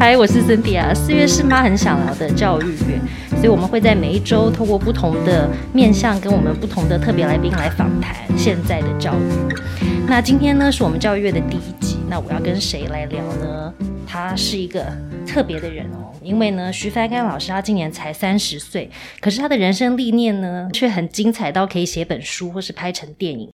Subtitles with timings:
[0.00, 2.98] 嗨，我是 Cindy 四月是妈很想聊的教育月，
[3.36, 9.84] 所以我们会在每一周透过不同的面向，跟我们不同的特别来宾来访谈现在的教育。
[10.08, 13.74] 那今天呢，是我们教育月的第一集，那我要跟谁来聊呢？
[14.06, 14.86] 他是一个
[15.26, 18.90] 特别的人哦，因为呢，徐帆干老师他今年才三十岁，
[19.20, 23.50] 可是他的人生历练呢，却很精彩到可以写本书或是拍成电影。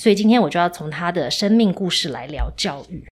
[0.00, 3.04] 所以今天我就要从他的生命故事来聊教育。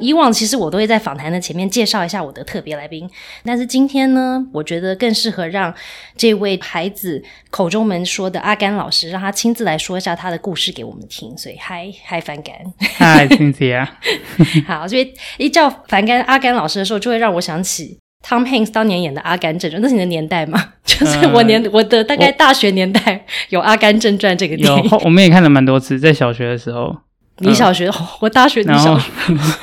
[0.00, 3.10] 以往其实我都会在访谈的前面介绍一下我的特别来宾，
[3.44, 5.74] 但是今天呢，我觉得更适合让
[6.16, 7.20] 这位孩子
[7.50, 11.36] 口中们说的阿甘老师，让他亲自来说一下他的故事给我们听。
[11.36, 12.54] 所以，嗨嗨，凡甘，
[12.96, 13.88] 嗨，Cynthia，
[14.68, 20.74] 好，所以一叫凡甘阿甘老师的时候，就会让我想起 Tom Hanks 当年演的《阿甘正传》，那是你的年代吗？
[20.86, 26.96] 就是我年我的大概大学年代有《阿甘正传》这个电影，我们也看了蛮多次，在小学的时候。
[27.38, 29.10] 你小学， 我大学，你小学，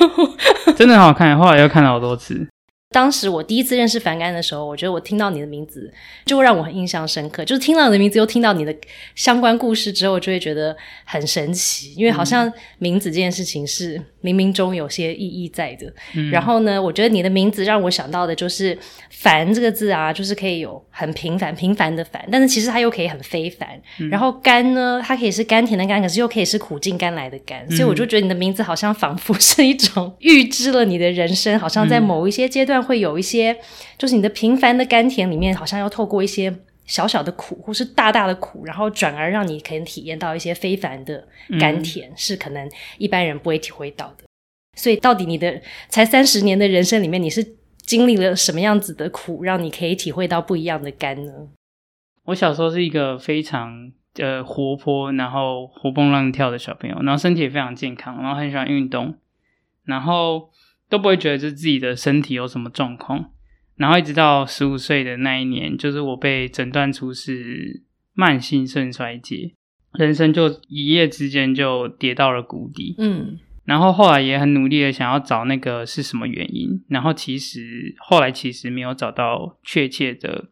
[0.76, 2.46] 真的很好看，后来又看了好多次。
[2.90, 5.92] 当时我第一次认识樊干的时候，我觉得我听到你的名字
[6.24, 7.44] 就让我很印象深刻。
[7.44, 8.74] 就是听到你的名字，又听到你的
[9.14, 10.74] 相关故事之后，就会觉得
[11.04, 15.92] 很神奇，因为好像名字这件事情是冥冥中有些意义在的。
[16.30, 18.76] 然后呢，我觉得你的名字让我想到的就是
[19.10, 23.68] “凡”这个字啊，就是可以有很平凡、平凡的“凡”，但是其实它又可以很非凡。
[24.10, 27.64] 然后“甘”呢，它可以是甘甜的“甘”，可是又可以是苦尽甘来的“甘”。
[27.70, 32.76] 所以我就觉得你的名字好像仿佛是一种预知了你的人生，好像在某一些阶段。
[32.86, 33.56] 会有一些，
[33.98, 36.54] 就是你的平凡的甘甜里面，好像要透过一些
[36.86, 41.26] 小小的苦，或是大大的苦，然后转而让你可能体验到一些非凡的
[41.60, 44.24] 甘甜，是可能一般人不会体会到的。
[44.74, 51.32] 所以，到底你的才三十年的人生里面，你是经历了什么样子的苦，让你可以体会到不一样的甘呢？
[52.24, 59.14] 我小时候是一个非常呃活泼，然后活蹦乱跳的小朋友，然后身体也非常健康，然后很喜欢运动，
[59.84, 60.50] 然后。
[60.88, 63.32] 都不会觉得就自己的身体有什么状况，
[63.76, 67.82] 然后一直到十五岁的那一年，就是我被诊断出是
[68.14, 69.52] 慢性肾衰竭，
[69.98, 72.94] 人生就一夜之间就跌到了谷底。
[72.98, 80.46] 嗯，然后后来也很努力的想要找那个是什么原因，然后其实后来其实没有找到确切的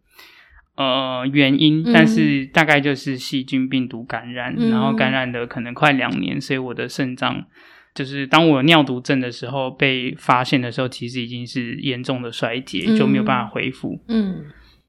[0.76, 7.46] 呃原因，但是大概就是细菌病毒感染，然后感染的可能快两年，所以我的肾脏。
[7.94, 14.00] 就是当我尿毒症的时候被发现的时候，其实已经是严重的衰竭，就没有办法恢复。
[14.08, 14.46] 嗯，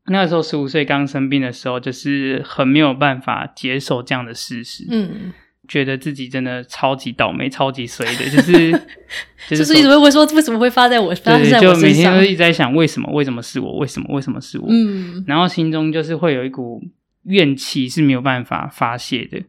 [0.07, 4.87] 那个时候十五岁刚生病的时候，就是很没有办法接受这样的事实。
[4.89, 5.31] 嗯，
[5.67, 8.71] 觉得自己真的超级倒霉、超级衰的，就是
[9.49, 13.11] 就是一直会说为什么会发在我发在我就每天都一直在想为什么？
[13.13, 13.77] 为什么是我？
[13.77, 14.07] 为什么？
[14.15, 14.65] 为什么是我？
[14.69, 16.81] 嗯，然后心中就是会有一股
[17.23, 19.41] 怨气是没有办法发泄的，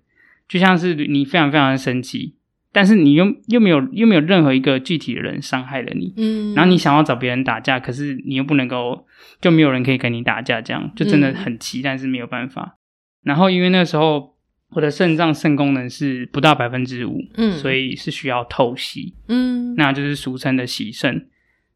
[0.46, 2.34] 就像是你非常非常的生气。
[2.76, 9.06] 但是你又又没有又没有任何一个具体的人伤害了你，嗯，然后你想要找别人打架，可是你又不能够，
[9.40, 12.76] 就没有人可以跟你打架，这样就真的很气，但是没有办法。
[13.22, 14.36] 然后因为那时候
[14.72, 21.30] 我的肾脏肾功能是不到百分之五，嗯，所以是需要透析，嗯，那就是俗称的洗肾。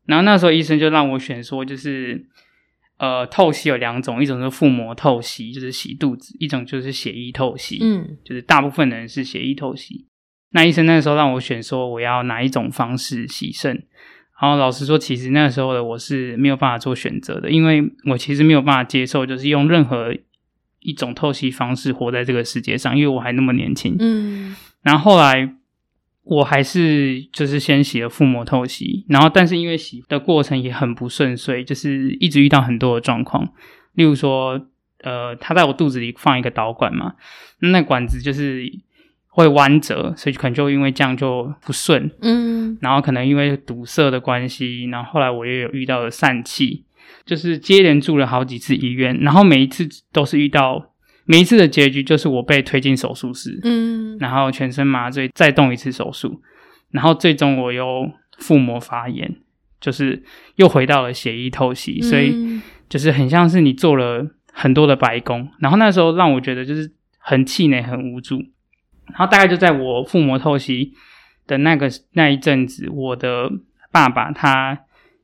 [0.05, 2.27] 然后那时候医生就让我选说，就是
[2.99, 10.10] 呃透析有两种，一种是腹膜透析，就是洗肚子；一种就是血液透析，嗯，就是大部分人是血液透析。
[10.53, 13.85] 那医生那时候让我选，说我要哪一种方式洗肾。
[14.41, 20.15] 然后老实说，其实那时候的我是没有办法做选择的，因为我其实没有办法接受，就是用任何
[20.81, 23.95] 一种透析方式活在这个世界上，因为我还那么年轻。
[24.01, 24.57] 嗯。
[24.83, 25.55] 然后后来
[26.23, 33.47] 我还是就是先洗了腹膜透析，然后但是因为洗的过程也很不顺遂，就是一直遇到很多的状况，
[33.93, 34.69] 例如说，
[35.03, 37.15] 呃，他在我肚子里放一个导管嘛，
[37.59, 38.73] 那管子就是。
[39.41, 46.85] 会弯折，所以可能就因为这样就不顺，嗯，然后可能因为堵塞的关系，然后后来我也有遇到了疝气，
[47.25, 50.93] 就是接连住了好几次医院，然后每一次都是遇到，
[51.25, 56.43] 每一次的结局就是我被推进手术室，嗯，然后全身麻醉，再动一次手术，
[56.91, 59.37] 然后最终我又腹膜发炎，
[59.81, 60.23] 就是
[60.57, 68.43] 又回到了血液透析，所以就是很像是你做了很多的白工，然后那时候让我觉得就是很气馁，很无助。
[69.11, 70.93] 然后大概就在我腹膜透析
[71.47, 73.51] 的那个那一阵子，我的
[73.91, 74.81] 爸爸他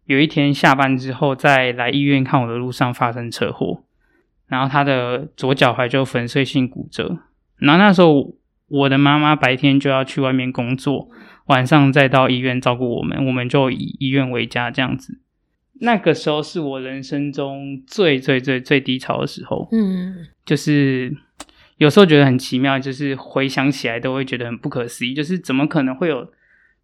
[0.06, 3.84] 有一天下班之后，在来医院看我的路上发生车祸，
[4.48, 7.18] 然后他的左脚踝就粉碎性骨折。
[7.56, 8.34] 然后那时候
[8.68, 11.08] 我的妈妈白天就要去外面工作，
[11.46, 15.20] 晚上再到医院照顾我们，我们就以医院为家这样子。
[15.80, 21.16] 那个时候是我人生中最最最最低潮的时候，嗯，就是。
[21.78, 26.32] 有时候觉得很奇妙，就是回想起来都会觉得很不可思议，就是怎么可能会有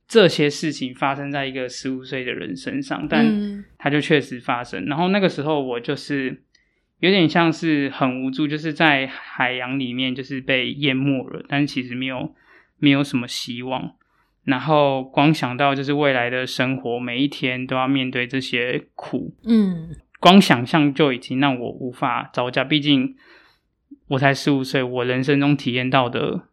[0.06, 4.84] 这些事情发生在一个十五岁的人身上，但它就确实发生。
[4.86, 6.42] 然后那个时候我就是
[7.00, 12.34] 有点像是很无助，就是在海洋里面就是被淹没了，但其实没有
[12.78, 13.94] 没有什么希望。
[14.44, 22.64] 然后光想到就是未来的生活，每一天都要面对这些苦，嗯，光想象就已经让我无法招架。
[22.64, 23.14] 毕竟
[24.12, 26.48] 我才十五岁，我人生中体验到的。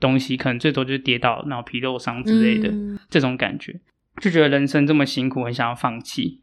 [0.00, 2.72] 东西可能最多就是跌倒，然后皮肉伤之类的
[3.10, 3.80] 这种感觉，
[4.20, 6.40] 就觉得人生这么辛苦，很想要放弃。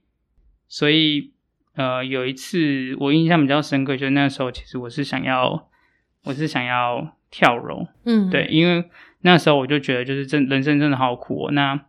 [0.68, 1.32] 所以，
[1.76, 5.70] 呃，有一次我印象比较深刻，就是那时候其实我是想要，
[6.26, 7.88] 我是想要跳楼。
[8.04, 8.90] 嗯，对，因为
[9.22, 11.50] 那时候我就觉得，就是真人生真的好苦。
[11.52, 11.80] 那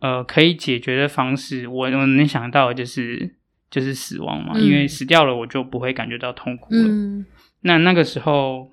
[0.00, 3.36] 呃，可以解决的方式，我我能想到的就是
[3.70, 7.24] 就是死亡嘛，因为死掉了，我就不会感觉到痛苦了。
[7.60, 8.70] 那那个时候。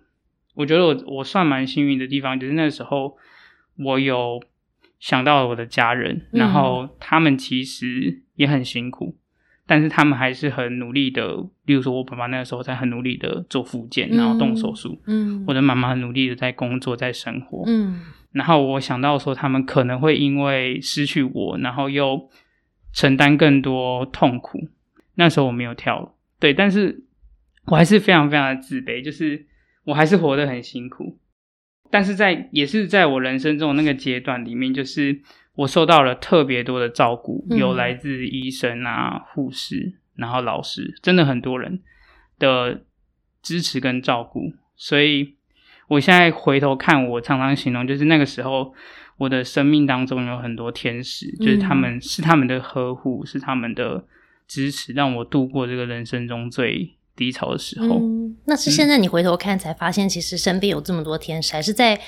[0.57, 3.15] 我觉得我我算蛮幸运的地方，就是那时候
[3.77, 4.41] 我有
[4.99, 9.15] 想到了我的家人，然后他们其实也很辛苦，
[9.67, 11.45] 但是他们还是很努力的。
[11.65, 14.99] 例如说，我爸爸那个时候在很努力的做复健，然后动手术。
[15.05, 17.61] 嗯，我的妈妈很努力的在工作，在生活。
[17.67, 18.01] 嗯，
[18.31, 22.31] 然后我想到说，他们可能会因为失去我，然后又
[22.93, 24.67] 承担更多痛苦。
[25.13, 27.03] 那时候我没有跳，对，但是
[27.67, 29.45] 我还是非常非常的自卑，就是。
[29.87, 31.17] 我还是活得很辛苦，
[31.89, 35.21] 但是在也是在我人生中那个阶段里面，就是
[35.55, 41.79] 我受到了特别多的照顾，有来自医生啊、护士，然后老师，真的很多人
[42.37, 42.81] 的
[43.41, 44.51] 支持跟照顾。
[44.75, 45.37] 所以
[45.87, 48.73] 我现在回头看，我常常形容，就是那个时候
[49.15, 54.05] 我的生命当中有很多天使，就是他们是他们的呵护，是他们的
[54.49, 56.96] 支持，让我度过这个人生中最。
[57.17, 57.99] 低潮的时候，
[58.45, 61.99] 那是现在你回头看才发现，其实身边有这么多天使，还是在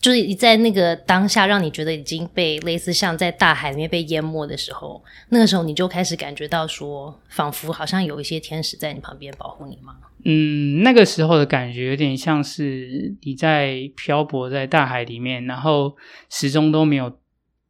[0.00, 9.96] 就是在那个当下，让你觉得已经被类似像在大海里面被淹没的时候，那个时候你就开始感觉到说，仿佛好像有一些天使在你旁边保护你吗？
[10.24, 15.96] 嗯，那个时候的感觉有点像是你在漂泊在大海里面，然后
[16.30, 17.18] 始终都没有。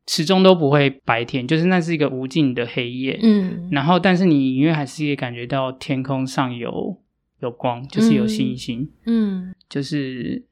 [0.08, 3.20] 始终都不会白天，就是那是一个无尽的黑夜。
[3.22, 6.98] 嗯，然后但是你隐约还是可以感觉到天空上有
[7.40, 8.90] 有光，就是有星星。
[9.04, 10.46] 嗯，就是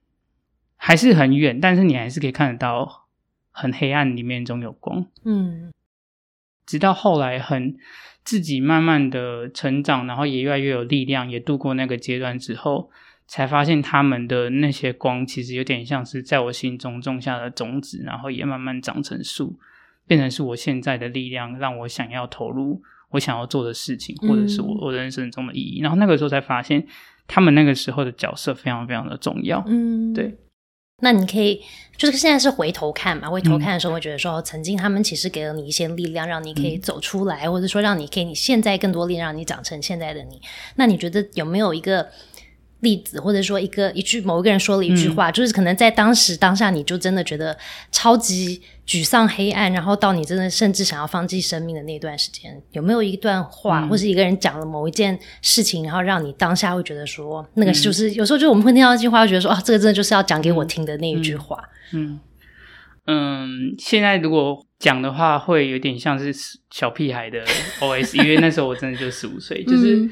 [0.77, 3.07] 还是很远，但是你还是可以看得到
[3.51, 5.07] 很黑暗里面中有光。
[5.25, 5.73] 嗯，
[6.67, 7.77] 直到后来很
[8.23, 12.91] 自己慢慢的成长，然后也越来越有力量，也度过那个阶段之后。
[13.29, 19.59] 才发现他们的那些光，其实有点像是在我心中种下的种子，然后也慢慢长成树，
[20.07, 22.81] 变成是我现在的力量，让我想要投入
[23.11, 25.81] 我想要做的事情，或者是我我人生中的意义。
[25.81, 26.87] 然后那个时候才发现，
[27.27, 29.61] 他们那个时候的角色非常非常的重要。
[29.67, 30.37] 嗯，对。
[31.03, 31.61] 那你可以
[31.97, 33.29] 就是现在是回头看嘛？
[33.29, 40.41] 回头看的时候会觉得说，曾经他们其实给了你一些力量，让你可以走出来，或者说让你可以你现在更多力量，让你长成现在的你。
[40.77, 42.09] 那你觉得有没有一个？
[42.81, 47.57] 例子，或者说一个一句某一个人说了一句话，就是可能在当时当下，你就真的觉得
[47.91, 61.59] 超级沮丧、黑暗，然后到你真的甚至想要放弃生命的那段时间，有没有一段话，或是一个人讲了某一件事情，然后让你当下会觉得说，那个就是有时候就我们会听到一句话，会觉得说啊，这个真的就是要讲给我听的那一句话。
[61.93, 62.21] 嗯
[63.07, 66.31] 嗯，现在如果讲的话，会有点像是
[66.71, 67.43] 小屁孩的
[67.81, 70.09] OS，因为那时候我真的就十五岁，就是。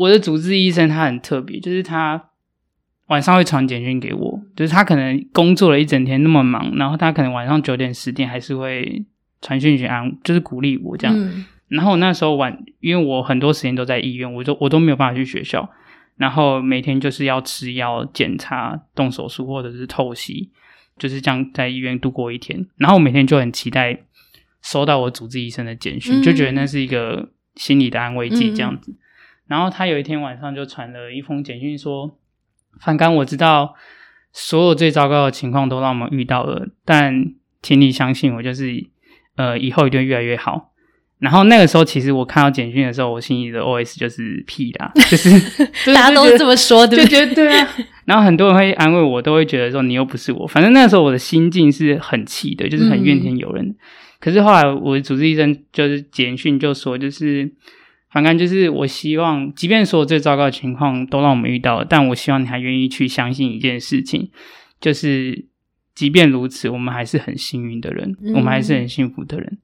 [0.00, 2.30] 我的主治医生他很特别，就是他
[3.08, 9.04] 晚上会传简讯给我，就是他可能工作了一整天那么忙，然后他可能晚上九点十点还是会
[9.42, 11.44] 传讯息安，就是鼓励我这样。
[11.68, 15.68] 然后那时候晚，因为我很多时间都在医院，我都我都没有办法去学校，
[16.16, 20.50] 然后每天就是要吃药、检查、动手术或者是透析，
[20.96, 22.66] 就是这样在医院度过一天。
[22.76, 24.00] 然后我每天就很期待
[24.62, 28.94] 收到我主治医生的简讯，就觉得那是一个心理的安慰剂，这样子。
[29.50, 32.16] 然后他有一天晚上就传了一封简讯说
[32.80, 33.74] ：“反刚，我知道
[34.32, 38.86] 所有最糟糕的情况都让我们遇到了，但请你相信我，就是
[39.34, 40.70] 呃，以后一定越来越好。”
[41.18, 47.68] 然后那个时候，其实我看到简讯的时候，我心里的 OS 就是屁啦， 就是大家都这么说，就觉得对啊。
[48.04, 50.46] 然后很多人会安慰我，都会觉得说你又不是我。
[50.46, 53.74] 反正那时候我的心境是很气的，就是很怨天尤人。
[54.20, 57.52] 可是后来我的主治医生就是简讯就说，就是。
[58.10, 64.30] 反正就是，我希望，即便所有最糟糕的情况都让我们遇到，但我希望你还愿意去相信一件事情，
[64.80, 65.46] 就是，
[65.94, 69.58] 即便如此，我们还是很幸运的人，我们还是很幸福的人。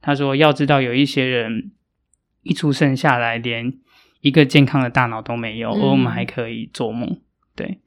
[0.00, 1.70] 他说，要知道有一些人
[2.42, 3.74] 一出生下来连
[4.20, 7.20] 一个健康的大脑都没有，而我们还可以做梦。
[7.54, 7.78] 对，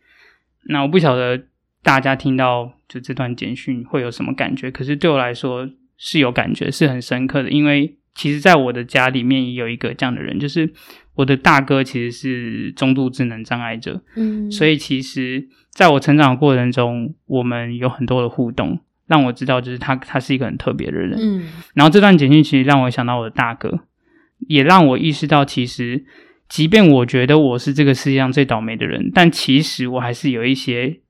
[0.65, 1.45] 那我不晓得
[1.81, 2.73] 大家听到。
[2.85, 5.67] 就这段简讯会有什么感觉，可是对我来说
[5.97, 10.71] 是有感觉，是很深刻的，因为其实在我的家里面也有一个这样的人，就是
[11.15, 18.79] 我的大哥其实是中度智能障碍者，嗯，所以其实在我成长的过程中，我们有很多的互动。
[19.05, 21.19] 让我知道，就是他，他是一个很特别的人。
[21.19, 21.43] 嗯，
[21.73, 23.81] 然后这段简讯其实让我想到我的大哥，
[24.47, 26.05] 也让我意识到，其实
[26.47, 31.01] 即便我觉得我是这个世界上最倒霉的人，但其实我还是有一些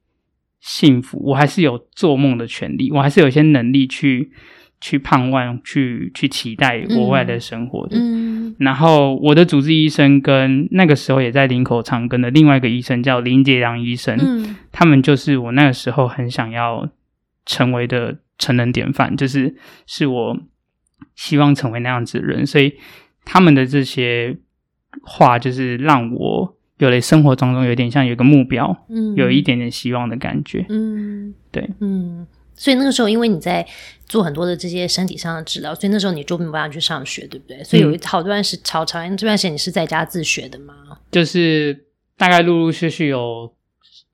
[0.60, 4.32] 幸福，我还是有做梦的权利，我还是有一些能力去
[4.84, 7.96] 去盼望、去去期待国外的生活的。
[7.98, 16.90] 嗯，然后我的主治医生跟那个时候也在林口长庚的另外一个医生叫林杰良医生，嗯，他们就是我那个时候很想要。
[17.46, 19.54] 成为的成人典范，就是
[19.86, 20.40] 是我
[21.14, 22.74] 希望成为那样子的人，所以
[23.26, 24.38] 他们的这些
[25.02, 32.26] 话，就是让我有了生活当中有点像有一个目标，嗯，有一点点希望的感觉，嗯，对，嗯，
[32.56, 33.66] 所以那个时候，因为你在
[34.08, 37.64] 做很多的这些身体上的治疗，所以那时候你就没办法去上学，对不对？
[37.64, 40.74] 所以有一好段时超长这段时间你是在家自学的吗？
[41.12, 41.86] 就是
[42.18, 43.54] 大概陆陆续续有，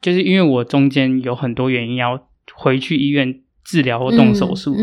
[0.02, 2.26] 就是因为我中间有很多原因要。
[2.56, 4.76] 回去医院治疗或动手术，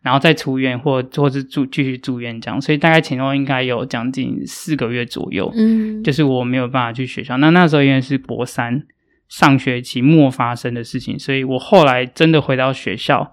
[0.00, 5.52] 然后再出院或或是住继续住院这样，所以大概前后应该有将近四个月左右。
[5.54, 7.36] 嗯，就是我没有办法去学校。
[7.36, 8.82] 那那时候因为是博三
[9.28, 13.32] 上学期末发生的事情，所以我后来真的回到学校，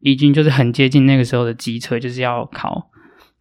[0.00, 2.90] 已经就是很接近那个时候的机车，就是要考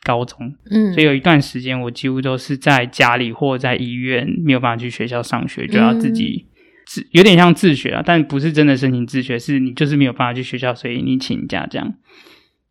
[0.04, 0.54] 高中。
[0.70, 6.48] 嗯，所以有一段时间我几乎都是在家里或在医院，没有办法去学校上学，就要自己。
[6.86, 11.94] 自有点像自学啊，但不是真的申请自学，是你就是没有办法去学校，所以你请假这样。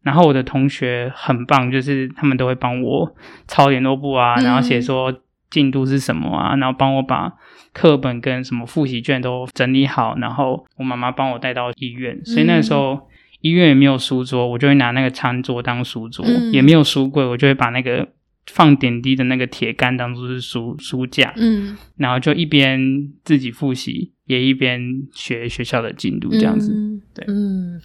[0.02, 3.16] 然后我的同学很棒，就是他们都会帮我
[3.48, 5.22] 抄联络簿啊，然后写说
[5.52, 7.32] 进度是什么啊，然后帮我把
[7.72, 10.16] 课本跟什么复习卷都整理好。
[10.18, 13.08] 然后我妈妈帮我带到医院，所以那时候
[13.42, 18.08] 医院也没有书桌，我就会拿那个餐桌当书桌，也没有书柜，我就会把那个。
[18.50, 22.76] 放点滴的那个铁杆当做是书书架，嗯，然后就一边
[23.22, 24.80] 自己复习，也一边
[25.14, 26.74] 学学校的进度，这样子，
[27.14, 27.80] 对，嗯。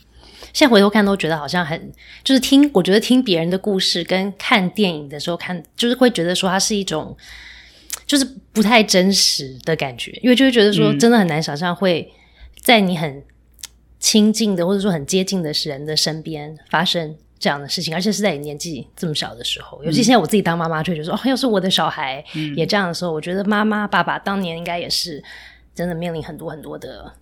[0.53, 1.91] 现在回头看都觉得好像很，
[2.23, 7.15] 就是听，我觉得听别人的故事跟看电影的时候看，就是会觉得说它是一种，
[8.07, 12.11] 就是不太真实的感觉，因为就会觉得说真的很难想象会
[12.59, 13.23] 在你很
[13.99, 17.15] 亲近的或者说很接近的人的身边发生。
[17.39, 25.23] 这样的事情，而且是在你年纪这么小的时候，尤其现在我自己当妈妈，就觉得说，哦，要是我的小孩也这样的时候，我觉得妈妈、爸爸当年应该也是
[25.75, 27.13] 真的面临很多很多的，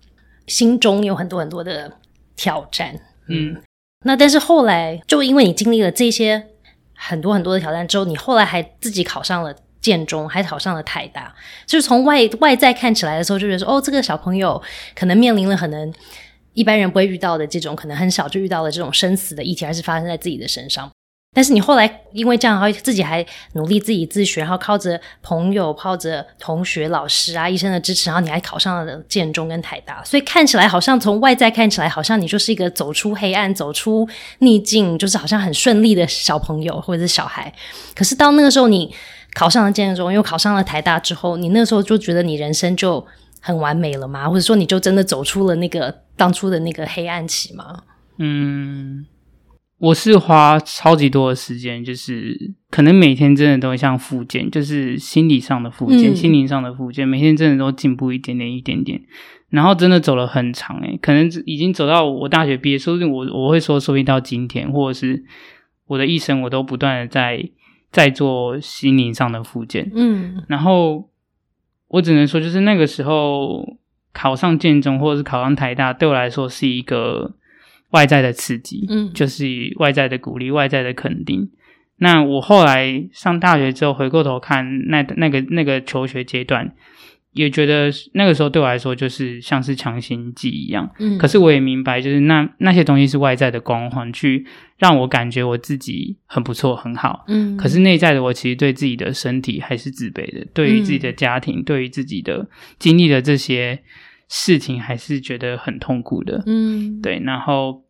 [0.46, 1.92] 心中有很多很多的
[2.34, 2.98] 挑战。
[3.28, 3.60] 嗯，
[4.06, 6.46] 那但是后来，就因为你经历了这些
[6.94, 9.54] 很多很多的挑战之后，你后来还自己考上了
[9.86, 11.32] 建中，还考上了台大，
[11.64, 14.60] 就是从外外在看起来的时候，就觉得说，哦，这个小朋友
[14.94, 15.92] 可能面临了可能。
[16.54, 20.90] 一般人不会遇到的这种，可能很小就遇到了这种生死的议题，还是发生在自己的身上。
[21.34, 30.02] 但是你后来因为这样，然后自己还努力自己自学，然后靠着朋友、靠着同学、老师啊、医生的支持，然后你还考上了建中跟台大。
[30.02, 37.52] 所以看起来好像从外在看起来，好像你就是一个走出黑暗、走出逆境，就是好像很顺利的小朋友或者是小孩。
[37.94, 38.94] 可是到那个时候，你
[39.36, 43.06] 考上了建中，又考上了台大之后，你那时候就觉得你人生就
[43.40, 44.26] 很完美了吗？
[44.26, 45.94] 或者说你就真的走出了那个？
[46.18, 47.82] 当初的那个黑暗期吗？
[48.18, 49.04] 嗯，
[49.78, 58.98] 我是花超级多的时间，就是可能每天真的都会像复健，就是心理上的复健、心灵上的复健，每天真的都进步一点点、一点点，
[59.50, 65.22] 然后真的走了很长诶，可能已经走到我大学毕业，说不定我我会说，说不定到今天，或者是
[65.86, 67.46] 我的一生，我都不断的在
[67.96, 69.90] 在做心灵上的复健。
[69.94, 71.08] 嗯，然后
[71.88, 73.78] 我只能说，就是那个时候。
[74.18, 77.34] 考上建中或者是考上台大，对我来说是一个
[77.90, 79.44] 外在的刺激，嗯，就是
[79.76, 81.50] 外在的鼓励、外在的肯定。
[81.98, 86.72] 那我后来上大学之后，回过头看那那个那个求学阶段。
[87.36, 94.46] 也觉得那个时候对我来说就是像是强心剂一样，嗯，可是我也明白，就是那那些东西是外在的光环，去
[94.78, 103.82] 让我感觉我自己很不错、很好，嗯，可是内在的我其实对自己的身体还是自卑的，对于自己的家庭，对于自己的经历的这些
[104.30, 107.20] 事情，还是觉得很痛苦的，嗯，对。
[107.22, 107.84] 然后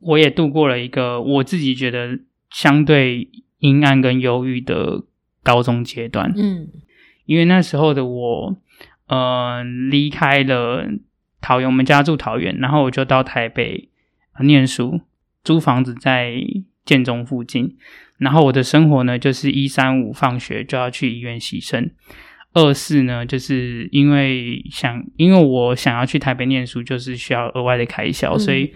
[0.00, 2.18] 我也度过了一个我自己觉得
[2.50, 3.30] 相对
[3.60, 5.04] 阴暗跟忧郁的
[5.44, 6.66] 高中阶段，嗯，
[7.26, 8.56] 因为那时候的我。
[9.10, 10.86] 呃，离开了
[11.40, 13.88] 桃园，我们家住桃园，然后我就到台北
[14.44, 15.00] 念书，
[15.42, 16.34] 租房子在
[16.84, 17.76] 建中附近。
[18.18, 21.92] 然后我的生活呢，就是一三五放学就要去医院洗肾，
[22.52, 28.72] 二是呢，就是因为想，因为我想要去台北念书，就是需要额外的开销，所以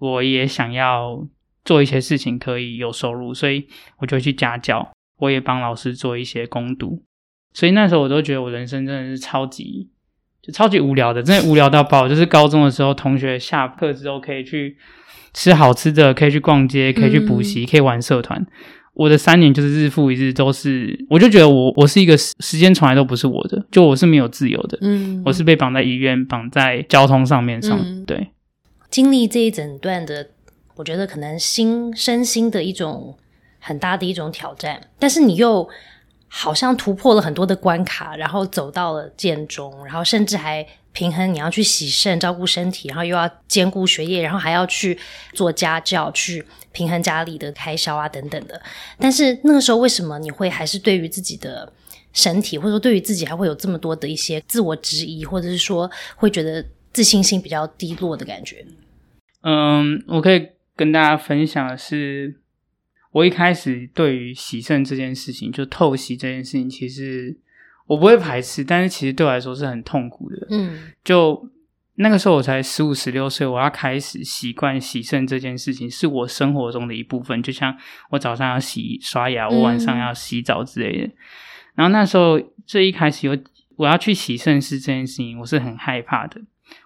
[0.00, 1.24] 我也想要
[1.64, 7.04] 做一些事情可以有收入，所以我就去家教，我也帮老师做一些攻读。
[7.52, 9.88] 所以那时候我都觉得我人生真的是超级
[10.42, 12.08] 就超级无聊的，真的无聊到爆。
[12.08, 14.76] 就是高中的时候，同学下课之后可以去
[15.34, 18.46] 吃好吃的，可以去逛街，可以去补习，可以玩社团。
[18.94, 28.28] 我的三年就是日复一日都是，我就觉得我我是一个时间从来都不是我的，就我是没有自由的，嗯，我是被绑在医院，绑在交通上面上，对，
[28.90, 30.30] 经历这一整段的，
[30.76, 33.16] 我觉得可能心身心的一种
[33.58, 35.66] 很大的一种挑战，但是你又
[36.30, 40.66] 好像突破了很多的关卡，然后走到了建中，然后甚至还。
[40.92, 44.98] 平衡，你要去洗肾照顾身体，然后又要兼顾学业，然后还要去
[45.34, 48.60] 做家教，去平衡家里的开销啊等等的。
[48.98, 51.72] 但是那个时候，为什么你会还是对于自己的
[52.12, 58.66] 身体，或者说对于自己还会有这么多的一些自我质疑，或者是说会觉得自信心比较低落的感觉？
[59.44, 62.39] 嗯，我可以跟大家分享的是，
[63.12, 67.36] 我一开始对于洗肾这件事情，就透析这件事情，其实。
[67.86, 70.46] 我不会排斥，但是其实对我来说是很痛苦的。
[70.50, 71.50] 嗯，就
[71.96, 77.42] 那个时候我才十五、十六岁，我要开始习惯洗肾这件事情，是我生活中的一部分。
[77.42, 77.76] 就像
[78.10, 81.12] 我早上要洗刷牙，我晚上要洗澡之类的。
[81.74, 83.36] 然后那时候最一开始有
[83.74, 86.40] 我要去洗肾室这件事情，我是很害怕的。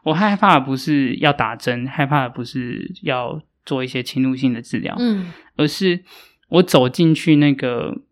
[0.04, 6.02] 我害怕的不是要打针，害怕的不是要做一些侵入性的治疗，嗯，而是
[6.48, 8.02] 我走进去那个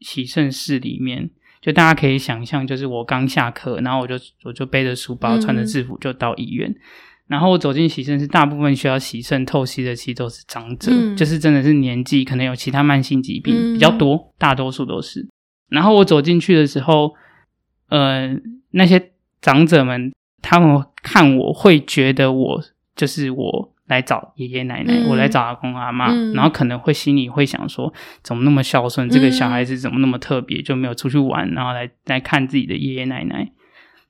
[0.00, 1.30] 洗肾室里面。
[1.60, 6.74] 就大家可以想象，就是我刚下课，然后我就我就背着书包，穿着制服就到医院。
[7.28, 15.24] 然后我走进洗肾室，大部分需要洗肾透析的其实都是长者，就是真的是年纪可能有其他慢性疾病比较多，大多数都是。
[15.68, 17.14] 然后我走进去的时候，
[17.90, 18.36] 呃，
[18.72, 22.60] 那些长者们他们看我会觉得我
[22.96, 23.71] 就是我。
[23.92, 29.08] 来找爷爷奶奶，我来找阿公阿妈，然后可能会心里会想说，怎么那么孝顺？
[29.10, 30.62] 这个小孩子怎么那么特别？
[30.62, 33.52] 就没有出去玩，然后来来看自己的爷爷奶奶。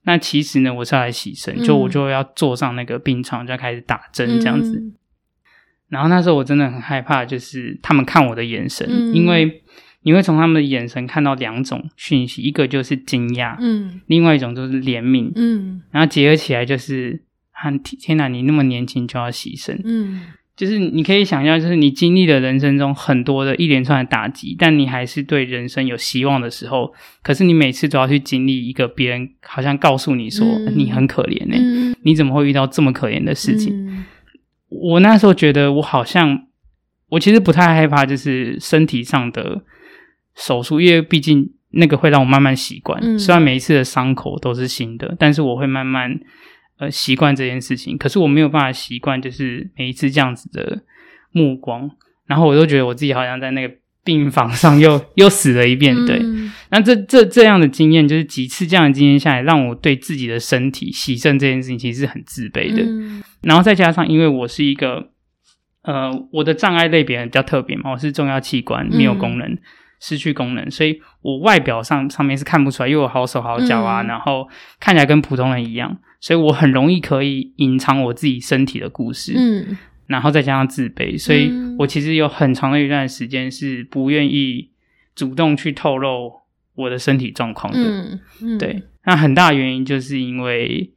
[0.04, 4.80] 那其实呢，我是要来洗身，就我就要坐上那个病床，就开始打针这样子。
[5.88, 9.62] 然后那时候我真的很害怕，就是他们看我的眼神，因为
[10.02, 17.24] 你会从他们的眼神看到两种讯息，一个就是惊讶，嗯，另外一种就是怜悯，嗯，然后结合起来就是。
[17.70, 18.29] 天哪！
[18.29, 20.22] 你那么年轻就要牺牲，嗯，
[20.57, 34.05] 就是你可以想象，就是你经历了人生中很多的一连串的打击，但你还是对人生有希望的时候，可是你每次都要去经历一个别人好像告诉你说你很可怜呢，你怎么会遇到这么可怜的事情？
[34.68, 36.46] 我那时候觉得我好像，
[37.11, 39.62] 我其实不太害怕，就是身体上的
[40.35, 43.18] 手术，因为毕竟那个会让我慢慢习惯。
[43.18, 46.20] 虽然每一次的伤口都是新的，但是我会慢慢。
[46.83, 50.83] 呃，习惯这件事情，可是我没有办法习惯，就是每一次这样子的
[51.31, 51.88] 目光，
[52.27, 55.95] 然后我都觉得我自己好像在那个病房上又 又死了一遍。
[56.07, 56.21] 对，
[56.73, 62.83] 那这这这样的经验，就是几次这样的经验下来，让我对自己的身体洗肾这件事情其实是很自卑的。
[63.42, 65.11] 然后再加上，因为我是一个
[65.85, 69.57] 呃，我的障碍类别比较特别嘛，我是重要器官没有功能。
[70.04, 74.48] 失去功能，所以我外表上上面是看不出来，因为我好手好脚啊，然后
[74.80, 84.70] 看起来跟普通人一样，所以我很容易可以隐藏我自己身体的故事，嗯，然后再加上自卑，所以我其实有很长的一段时间是不愿意
[85.14, 86.32] 主动去透露
[86.74, 90.90] 我的身体状况的，嗯，对，那很大原因就是因为，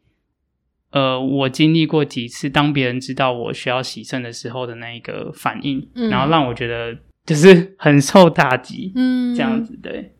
[0.89, 6.97] 呃，我经历过几次当别人知道我需要洗肾的时候的那一个反应，然后让我觉得。
[7.25, 10.13] 就是很受打击，嗯，这样子对。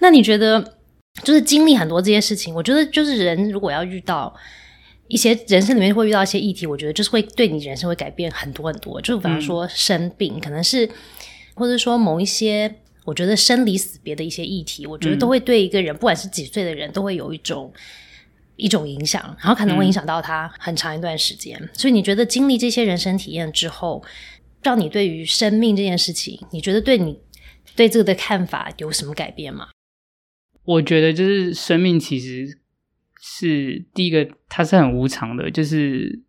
[0.00, 0.78] 那你觉得，
[1.24, 4.34] 就是经历很多这些事情，我觉得就是人如果要遇到
[5.06, 9.00] 一些人生里面会遇到一些议题，我觉得就是会对你人生会改变很多很多。
[9.00, 10.86] 就比方说生病，可能是
[11.54, 12.74] 或者说某一些
[13.06, 17.72] 我觉得生离死别的一些议题，我觉得都会对一个人，不管是几岁的人，都会有一种
[18.56, 21.58] 一种影响，然后可能会影响到他很长一段时间。
[21.72, 24.04] 所以你觉得经历这些人生体验之后？
[24.62, 27.18] 让你对于生命这件事情，你觉得对你
[27.76, 29.68] 对这个的看法有什么改变吗？
[30.64, 32.58] 我觉得就是生命其实
[33.20, 35.50] 是第一个，它是很无常的。
[35.50, 36.20] 就是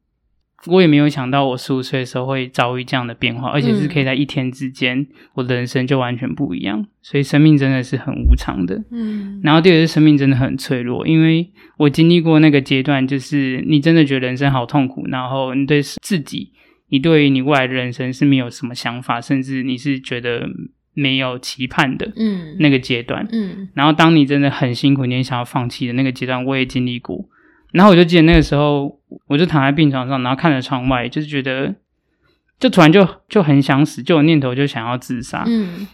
[0.68, 6.86] 我也没有想到，我十五岁的时候会遭遇这样的变化，而且是可以在一天之间，我的人生就完全不一样。
[7.02, 8.82] 所以生命真的是很无常的。
[8.92, 9.42] 嗯。
[9.44, 16.54] 然后第二个是生命真的很脆弱，因为我经历过那个阶段，就是你真的觉得人生好痛苦，然后你对自己。
[16.90, 20.48] 你对于你未来的人生是没有什么想法，甚至你是觉得
[20.94, 23.28] 没有期盼的嗯那个阶段。
[23.32, 27.30] 嗯然后当你真的很辛苦，你也想要放弃的那个阶段，我也经历过。
[27.72, 31.76] 然后我就记得那个时候，我就躺在病床上，然后看着窗外，就是觉得，
[32.60, 35.44] 就突然就就很想死，就有念头就想要自杀。
[35.48, 35.88] 嗯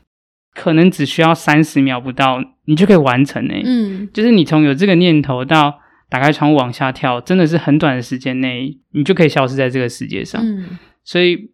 [0.53, 10.41] 可能只需要三十秒不到，你就可以完成诶、嗯就是你从有这个念头到打开窗户往下跳，真的是很短的时间内，你就可以消失在这个世界上。
[10.43, 11.51] 嗯所以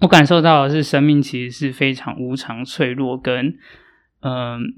[0.00, 3.56] 我感受到的是，生命其实是非常无常、脆弱，跟
[4.20, 4.74] 嗯、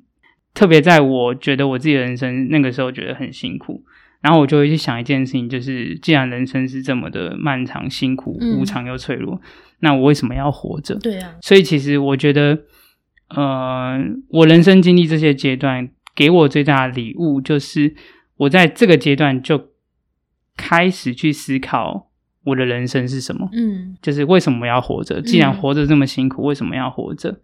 [0.54, 3.82] 特别在我觉得我自己的人生那个时候觉得很辛苦，
[4.20, 9.40] 然后我就会去想一件事情，就是既然人生是这么的漫长、辛苦、嗯无常又脆弱，
[9.80, 10.94] 那我为什么要活着？
[10.96, 12.58] 对啊，所以其实我觉得，
[13.30, 17.94] 呃，我人生经历这些阶段，给我最大的礼物就是
[18.36, 19.70] 我在这个阶段就
[20.56, 22.10] 开始去思考
[22.44, 25.20] 我的人生是什么，嗯就是为什么要活着？
[25.20, 27.40] 既然嗯活着这么辛苦，为什么要活着？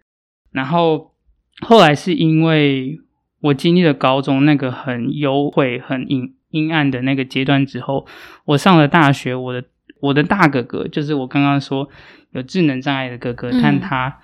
[0.51, 1.13] 然后
[1.61, 2.99] 后来是因为
[3.41, 8.07] 我经历了高中那个很幽晦、很阴阴暗的那个阶段之后，
[8.45, 9.63] 我上了大学，我的
[9.99, 11.89] 我的大哥哥，就是我刚刚说
[12.31, 14.19] 有智能障碍的哥哥，嗯但他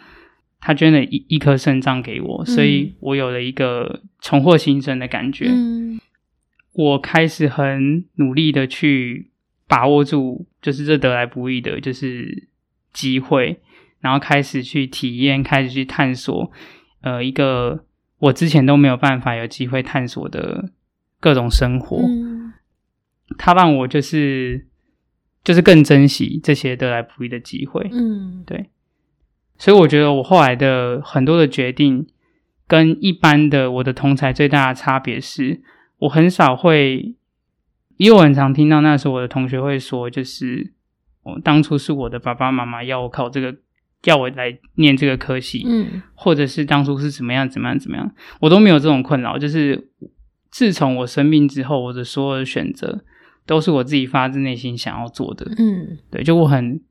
[0.62, 5.49] 他捐了一一颗肾脏给我，所以我有了一个重获新生的感觉。
[5.49, 5.99] 嗯
[6.80, 9.30] 我开始很努力的去
[9.68, 12.48] 把握住，就是这得来不易的，就是
[12.94, 13.60] 机会，
[14.00, 16.50] 然后开始去体验，开始去探索，
[17.02, 17.84] 呃，一个
[18.20, 20.72] 我之前都没有办法有机会探索的
[21.20, 21.98] 各种生活。
[21.98, 22.54] 嗯
[23.38, 24.65] 它让我就是
[25.44, 27.88] 就是更珍惜这些得来不易的机会。
[27.92, 28.70] 嗯对，
[29.58, 32.08] 所以我觉得我后来的很多的决定，
[32.68, 35.62] 跟一般的我的同才最大的差别是，
[36.00, 37.16] 我很少会，
[37.98, 40.74] 因为我很常听到那时候我的同学会说，就是
[41.24, 43.56] 我当初是我的爸爸妈妈要我考这个，
[44.06, 49.38] 要我来念这个科系，嗯或者是当初是怎么样怎么样怎么样，我都没有这种困扰。
[49.38, 49.90] 就是
[50.50, 53.04] 自从我生病之后，我的所有的选择
[53.46, 55.46] 都是我自己发自内心想要做的。
[55.58, 56.82] 嗯对，就我很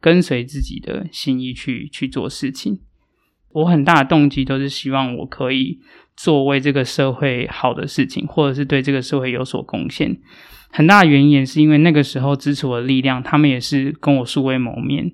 [0.00, 2.80] 跟随自己的心意去去做事情。
[3.52, 5.78] 我很大的动机都是希望我可以
[6.16, 10.18] 做为这个社会好的事情，或者是对这个社会有所贡献。
[10.70, 15.12] 很大的原因也是因为那个时候支持我的力量，他们也是跟我素未谋面。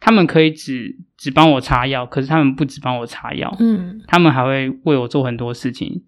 [0.00, 6.02] 他们可以只只帮我擦药，可是他们不只帮我擦药，嗯他们还会为我做很多事情，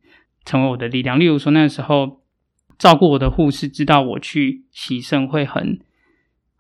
[0.45, 1.19] 成为我的力量。
[1.19, 2.21] 例如说，那时候
[2.79, 5.81] 照顾我的护士知道我去洗肾会很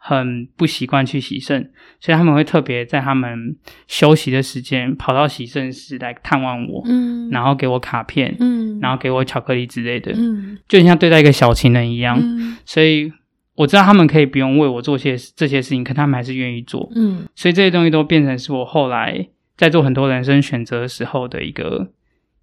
[0.02, 3.54] 很不习惯去洗肾，所以他们会特别在他们
[3.86, 12.18] 休息的时间跑到洗肾室来探望我，嗯，然后给我卡片，嗯，然后给我巧克力之类的，嗯就像对待一个小情人一样。
[12.18, 13.12] 嗯所以
[13.56, 16.90] 我知道他们可以不用为我做些这些事情，可他们还是愿意做。
[16.96, 21.90] 嗯所以这些东西都变成是我后来在做很多人生选择的时候的一个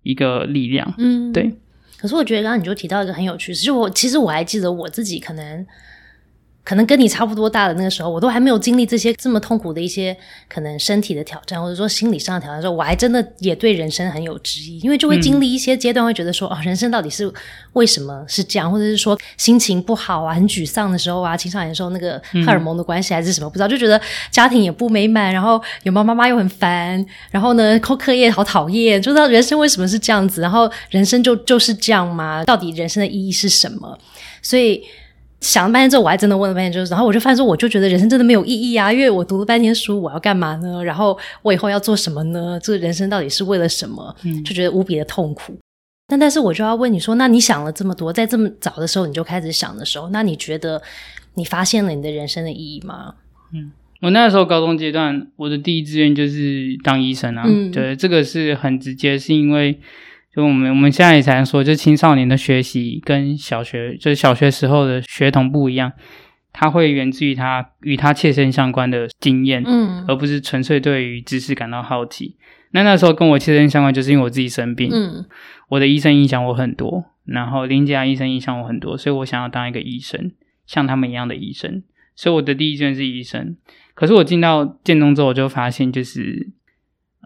[0.03, 0.93] 一个力量。
[0.99, 1.51] 嗯，对。
[1.97, 5.65] 可是我觉得刚刚你就提到一个很有趣的事，就我其实我还记得我自己可能。
[6.67, 10.13] 可能跟你差不多大的那个时候，我都还没有经历这些这么痛苦的一些
[10.49, 17.31] 可能身体的挑战，或者说心理上的挑战的时候，我还真的也对人生很有质疑，因为就会经历一些阶段，会觉得说，哦，人生到底是
[17.71, 23.97] 为什么是这样，或者是说心情不好啊、很沮丧的时候啊，青少年的时候那个荷尔蒙的关系还是什么，不知道，就觉得
[24.29, 32.43] 家庭也不美满，然后有妈妈妈又很烦，然后呢，扣课业好讨厌，就知道人生为什么是这样子，然后人生就就是这样吗？
[32.43, 33.97] 到底人生的意义是什么？
[34.41, 34.83] 所以。
[35.41, 40.83] 想了半天之后，我还真的问了半天，就是，然后我就发现说，我就觉得人生真的没有意义啊，因为我读了半天书，我要干嘛呢？
[40.83, 42.59] 然后我以后要做什么呢？
[42.63, 44.15] 这个人生到底是为了什么？
[44.43, 45.57] 就觉得无比的痛苦。
[46.07, 50.81] 但但是我就要问你说，那你想了这么多，在这么早的时候你就开始想的时候，那你觉得
[51.35, 53.15] 你发现了你的人生的意义吗？
[53.53, 57.43] 嗯我那时候高中阶段，我的第一志愿就是当医生啊。
[57.47, 59.79] 嗯对，这个是很直接，是因为
[60.37, 65.91] 就我们我们现在也常说，就青少年的学习跟小学就是小学时候的学童不一样，
[66.53, 72.35] 它会源自于他与他切身相关的经验，嗯而不是纯粹对于知识感到好奇。
[72.69, 75.25] 那那时候跟我切身相关，就是因为我自己生病，嗯
[75.69, 80.31] 我的医生影响我很多，然后林家医生影响我很多，所以我想要当一个医生，
[80.67, 81.81] 像他们一样的医生。
[82.15, 83.57] 所以我的第一志愿是医生。
[83.95, 86.51] 可是我进到建中之后，我就发现，就是，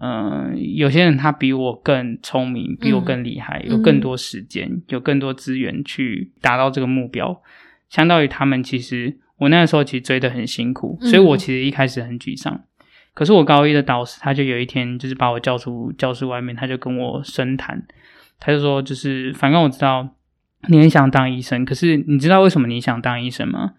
[0.04, 7.40] 嗯、有些人他比我更聪明，比我更厉害，嗯有更多时间，有更多资源去达到这个目标。
[7.88, 12.62] 相当于他们，其实我那个时候其实追得很辛苦，嗯所以我其实一开始很沮丧。
[13.14, 17.86] 可是我高一的导师，他就有一天就是把我叫出教室外面，他就跟我深谈，
[18.40, 20.16] 他就说，就是反正我知道
[20.70, 23.74] 你很想当医生，可是你知道为什么你想当医生吗？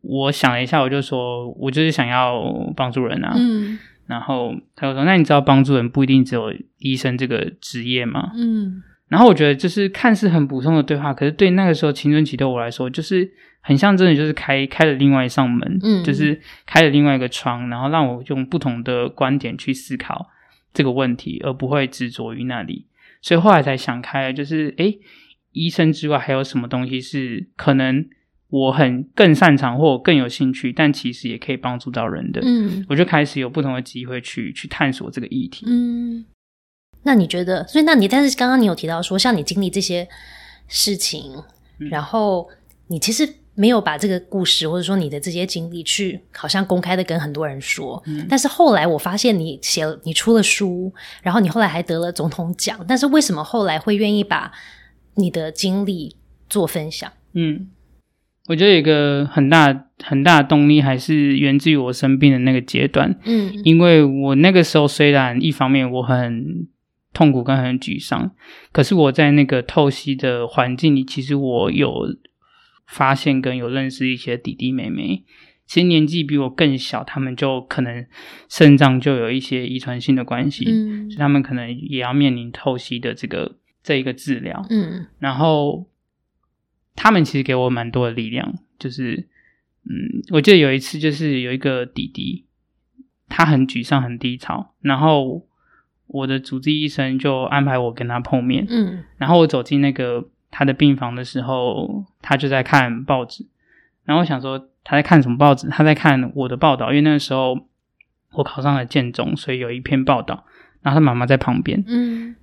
[0.00, 2.42] 我想了一下，我就说，我就是想要
[2.74, 3.34] 帮助人啊。
[3.36, 20.28] 嗯然后他就说：“那你知道帮助人不一定只有医生这个职业吗？”嗯，然后我觉得就是看似很普通的对话，可是对那个时候青春期的我来说，就是很像真的就是开开了另外一扇门，嗯，就是开了另外一个窗，然后让我用不同的观点去思考
[20.74, 22.86] 这个问题，而不会执着于那里。
[23.20, 24.98] 所以后来才想开了，就是诶，
[25.52, 28.06] 医生之外还有什么东西是可能？
[28.52, 32.40] 我很更擅长或更有兴趣，但其实也可以帮助到人的。
[32.44, 35.64] 嗯，我就开始有不同的机会去去探索这个议题。
[35.66, 36.22] 嗯，
[37.02, 37.66] 那你觉得？
[37.66, 40.06] 所以，那你但是刚刚你有提到说，像你经历这些
[40.68, 41.42] 事情，
[41.78, 42.46] 然后
[42.88, 48.02] 你其实没有把这个故事或者说你的这些经历去好像公开的跟很多人说。
[48.04, 52.84] 嗯，但是后来我发现你写了，你出了书，然后你后来还得了总统奖。
[52.86, 54.52] 但是为什么后来会愿意把
[55.14, 56.16] 你的经历
[56.50, 57.10] 做分享？
[57.32, 57.70] 嗯。
[58.52, 63.18] 我觉得有一个很大很大的动力，还是源自于我生病的那个阶段。
[63.24, 66.68] 嗯，因为我那个时候虽然一方面我很
[67.14, 68.30] 痛苦跟很沮丧，
[68.70, 71.90] 可是我在那个透析的环境里，其实我有
[72.86, 75.22] 发现跟有认识一些弟弟妹妹，
[75.64, 78.04] 其实年纪比我更小，他们就可能
[78.50, 84.62] 肾脏就有一些遗传性的关系，嗯，所以他们可能也要面临透析的这个这一个治疗。
[84.68, 85.86] 嗯，然后。
[86.94, 89.26] 他们其实给我蛮多的力量，就是，
[89.84, 92.44] 嗯，我记得有一次，就是有一个弟弟，
[93.28, 95.46] 他很沮丧、很低潮，然后
[96.06, 103.46] 我的主治医生就安排我跟他碰面，嗯，然后我走进那个他的病房的时候，他就在看报纸，
[104.04, 105.68] 然后我想说他在看什么报纸？
[105.68, 107.68] 他在看我的报道，因为那个时候
[108.32, 110.44] 我考上了建中，所以有一篇报道，
[110.82, 112.36] 然后他妈妈在旁边，嗯，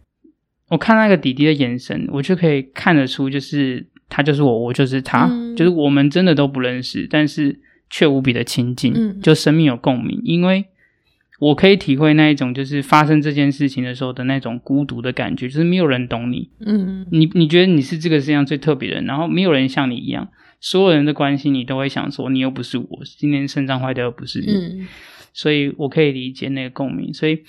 [0.70, 3.88] 我看那个弟弟的眼神，我就可以看得出，就是。
[4.10, 10.20] 他就是我，我就是他，就是我们真的都不认识，但是却无比的亲近，就生命有共鸣。
[10.24, 10.66] 因为
[11.40, 16.50] 我可以体会那一种，就是发生这件事情的时候的那种孤独的感觉，就是没有人懂你。
[16.66, 20.28] 嗯，你你觉得你是这个世界上最特别的人，然后没有人像你一样，
[20.60, 24.86] 所有人的关心你都会想说，你又不是我，今天肾脏坏掉又不是你，
[25.34, 27.14] 所以我可以理解那个共鸣。
[27.14, 27.44] 所以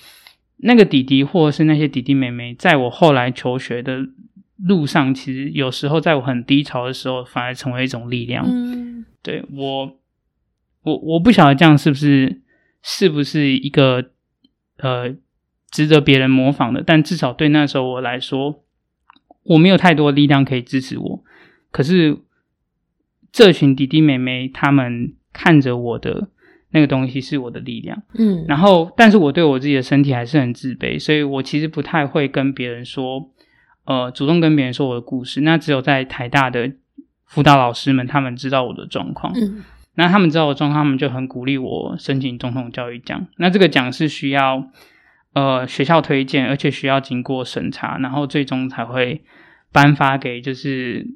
[0.57, 4.05] 那个弟弟或者是那些弟弟妹妹，在我后来求学的。
[4.63, 8.45] 路上其实有时候在我很低潮的时候，反而成为一种力量。
[8.47, 9.97] 嗯，对我，
[10.83, 12.41] 我我不晓得这样是不是
[12.83, 14.11] 是不是一个
[14.77, 15.15] 呃
[15.71, 18.63] 值得别人模仿的，但至少对那时候我来说，
[19.43, 21.23] 我没有太多力量可以支持我。
[21.71, 22.19] 可是
[23.31, 26.29] 这群弟弟妹妹他们看着我的
[26.69, 28.03] 那个东西是我的力量。
[28.13, 33.31] 嗯，然后但是我对我自己的身体还是很自卑，所以我其实不太会跟别人说。
[33.85, 36.71] 呃，主动跟别人说我的故事，那只有在台大的
[37.25, 39.33] 辅导老师们，他们知道我的状况。
[39.35, 39.63] 嗯，
[39.95, 43.27] 那他们知道我状况，他们就很鼓励我申请总统教育奖。
[43.37, 44.69] 那这个奖是需要
[45.33, 49.23] 呃学校推荐，而且需要经过审查，然后最终才会
[49.71, 51.07] 颁发给就是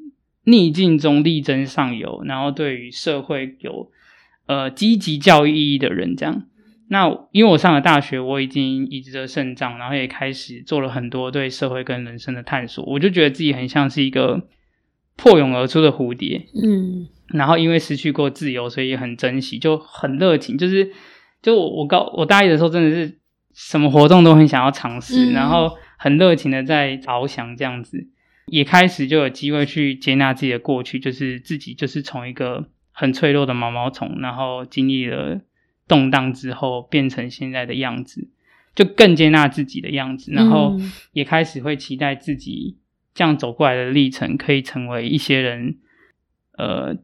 [0.46, 3.92] 逆境中力争上游，然后对于社会有
[4.48, 6.44] 呃积极教育意义的人这样。
[6.88, 12.86] 那因为我上了大学，我已经移植了肾脏，然后也开始做了很多对社会跟人生的探索。
[12.86, 14.48] 我就觉得自己很像是一个
[15.16, 17.08] 破蛹而出的蝴蝶，嗯。
[17.30, 20.56] 然后因为失去过自由，所以很珍惜，就很热情。
[20.56, 20.92] 就是
[21.42, 23.18] 就我我高我大一的时候，真的是
[23.56, 27.98] 什么活动都很想要尝试，然后很热情的在翱翔这样子。
[28.46, 35.42] 也开始就有机会去接纳自己的过去，就是自己就是从一个很脆弱的毛毛虫，然后经历了。
[35.88, 38.28] 动荡之后变成现在的样子，
[38.74, 40.76] 就更接纳自己的样子，然后
[41.14, 42.78] 也开始会期待自己
[43.14, 45.78] 这样走过来的历程可以成为一些人
[46.58, 46.96] 呃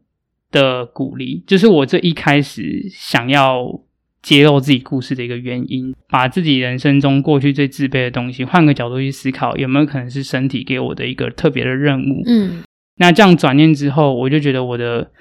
[0.50, 1.44] 的鼓励。
[1.46, 3.80] 就是我这一开始想要
[4.20, 12.22] 揭露自己故事的一个原因，把自己人生中过去最自卑的东西换个角度去思考，有没有可能是身体给我的一个特别的任务？
[12.26, 12.62] 嗯，
[12.96, 15.12] 那这样转念之后，我就觉得我的。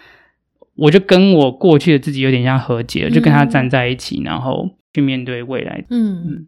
[0.82, 5.86] 我就跟我过去的自己有点像和解，就跟他站在一起，然后去面对未来。
[5.92, 6.48] 嗯，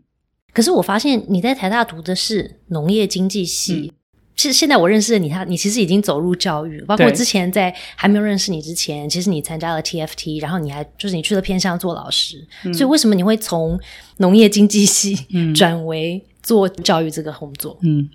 [0.52, 3.93] 可是我发现你在台大读的是农业经济系，
[4.36, 12.43] 其实现在我认识的你，他你其实已经走入教育，包括之前在还没有认识你之前，其实你参加了 TFT，然后你还就是你去了偏向做老师，
[12.74, 13.80] 所以为什么你会从
[14.17, 15.15] 农业经济系
[15.54, 17.78] 转为做教育这个工作？
[17.84, 18.10] 嗯，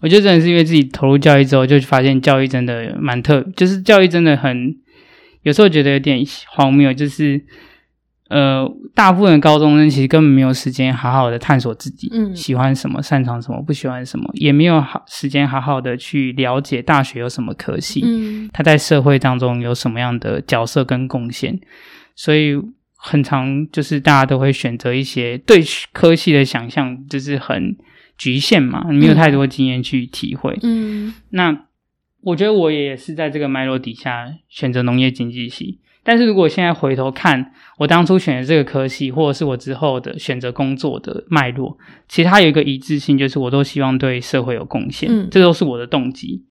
[0.00, 4.74] 我觉得真的是因为自己投入教育之后，就发现教育真的蛮特，就是教育真的很。
[5.42, 7.40] 有时候觉得有点荒谬，就是，
[8.28, 21.60] 呃，大部分高中生其实根本没有时间好好的探索自己，嗯，喜欢什么，擅长什么，不喜欢什么，也没有好时间好好的去了解大学有什么科系，嗯，他在社会当中有什么样的角色跟贡献，
[22.14, 22.56] 所以
[22.96, 27.76] 很常就是大家都会选择一些对科系的想象就是很
[28.16, 30.56] 局限嘛，没有太多经验去体会。
[30.62, 31.66] 嗯，那
[32.22, 35.80] 我觉得我也是在这个脉络底下选择农业经济系。
[36.04, 41.76] 但是如果现在回头看我当初选的这个科系，或者是我之后的选择工作的脉络，
[42.08, 46.44] 其实它有一个一致性，就是我都希望对社会有贡献，这都是我的动机。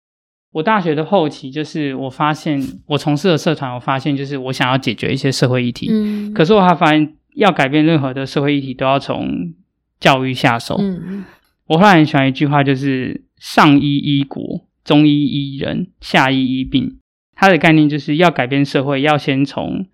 [0.53, 5.87] 我大学的后期，就是我发现我从事的社团，我发现就是我想要解决一些社会议题。
[5.89, 9.53] 嗯，可是我还发现，要改变任何的社会议题，都要从
[9.99, 10.75] 教育下手。
[10.79, 11.23] 嗯
[11.67, 16.97] 我后来很喜欢一句话，就是“上医医国，中医医人，下医医病”。
[17.33, 19.85] 它的概念就是要改变社会，要先从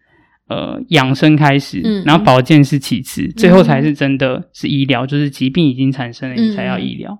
[0.47, 7.19] 呃养生开始，然后保健是其次，最后才是真的是医疗，就是疾病已经产生了，你才要医疗。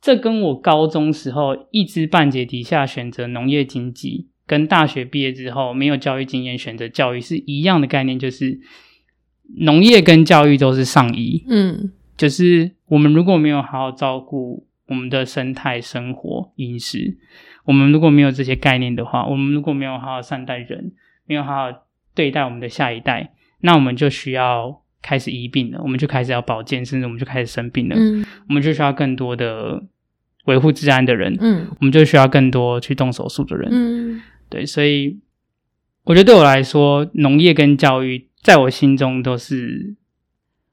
[0.00, 8.58] 这跟我高中时候一知半解底下选择农业经济，跟大学毕业之后没有教育经验选择教育是一样的概念，就是
[9.58, 11.44] 农业跟教育都是上医。
[11.48, 17.16] 嗯，就是我们如果没有好好照顾我们的生态、生活、饮食，
[17.64, 20.92] 我们如果没有这些概念的话，我们如果没有好好善待人，
[21.26, 27.96] 没有好好对待我们的下一代，那我们就需要开始医病了，我们就开始要保健，甚至我们就开始生病了。
[27.98, 29.84] 嗯，我们就需要更多的。
[30.44, 34.20] 维护治安的人，嗯，我们就需要更多去动手术的人，嗯，
[34.50, 35.18] 对，所以
[36.02, 39.96] 我觉得对我来说，农业跟教育在我心中都是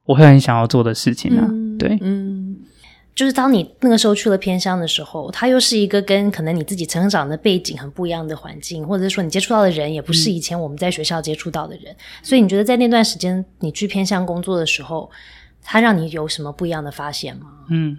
[0.04, 1.48] 我会很想要做的事情啊，
[1.80, 2.41] 对，嗯，
[3.14, 15.10] 就是当你那个时候去了偏乡的时候，它又是一个跟可能你自己成长的背景很不一样的环境，或者是说你接触到的人也不是以前我们在学校接触到的人，所以你觉得在那段时间你去偏乡工作的时候，
[15.62, 17.66] 它让你有什么不一样的发现吗？
[17.70, 17.98] 嗯。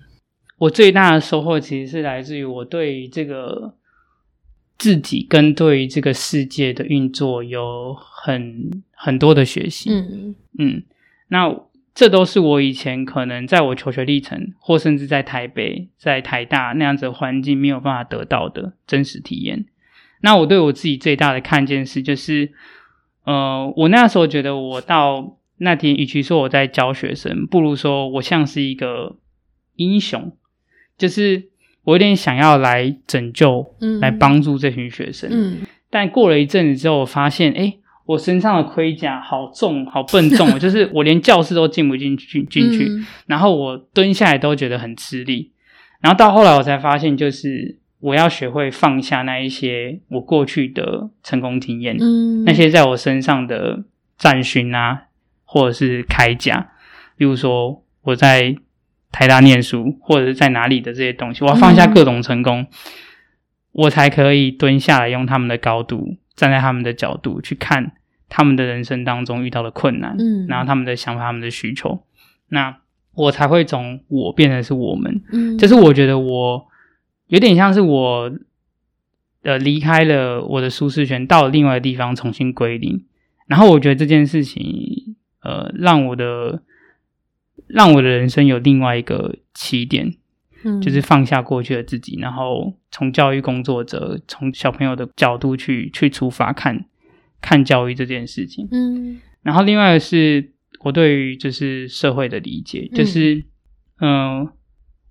[0.59, 3.75] 我最大的收获其实是来自于我对于这个
[4.79, 9.91] 自己跟对于这个世界的运作有很很多的学习。
[9.91, 10.85] 嗯嗯，
[11.27, 11.49] 那
[11.95, 19.67] 这都是我以前可能在我求学历程，或甚至在台北、在台大那样子的环境没有办法得到的真实体验。
[20.23, 22.53] 那我对我自己最大的看见是，就是
[23.25, 29.17] 呃，我那时候觉得我到那天，与其说我在教学生，不如说我像是一个
[29.77, 30.37] 英雄。
[30.99, 31.49] 就是
[31.85, 35.29] 我有点想要来拯救，来帮助这群学生。
[35.33, 35.59] 嗯，
[35.91, 37.75] 但过了一阵子之后，我发现，哎，
[38.07, 42.91] 我身上的盔甲好重，好笨重， 就是我连教室都进不进去进去，
[43.27, 45.53] 然后我蹲下来都觉得很吃力。
[46.01, 53.85] 然后到后来，我才发现，就是我要学会放下那一些我过去的成功经验，嗯，那些在我身上的
[54.19, 55.05] 战勋啊，
[55.45, 56.73] 或者是铠甲，
[57.17, 58.57] 例如说我在。
[59.15, 62.67] 台大念书，或者是在哪里的这些东西，我要放下各种成功，
[63.73, 67.93] 我才可以蹲下来，用他们的高度，站在他们的角度去看
[68.29, 72.05] 他们的人生当中遇到的困难，嗯，然后他们的想法、他们的需求，
[72.49, 72.79] 那
[73.15, 76.67] 我才会从我变成是我们，嗯，就是我觉得我
[77.27, 78.33] 有点像是我，
[79.43, 83.05] 呃，离开了我的舒适圈，到了另外的地方重新归零，
[83.47, 86.63] 然后我觉得这件事情，呃，让我的。
[87.69, 90.15] 让我的人生有另外一个起点，
[90.65, 96.85] 嗯，就是放下过去的自己，然后从教育工作者、从小朋友的角度去去出发看，
[97.41, 100.53] 看教育这件事情，嗯，然后另外是
[100.85, 103.45] 我对于就是社会的理解，就是，
[104.01, 104.49] 嗯，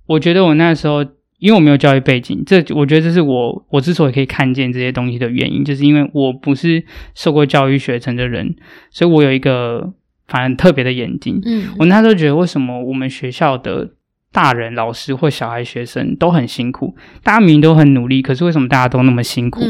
[0.08, 1.04] 我觉得我那时候
[1.40, 6.86] 因为我没有教育背景，这我觉得这是我我之所以可以看见这些东西的原因，就是因为我不是
[7.16, 8.56] 受过教育学成的人，
[8.90, 9.94] 所以我有一个。
[10.28, 13.96] 反正特别的眼睛，嗯，我那时候觉得，为什么我们学校的
[14.32, 19.62] 大人、老师或小孩、学生都很辛苦，大家明明都很努力，可是为什么大家都那么辛苦？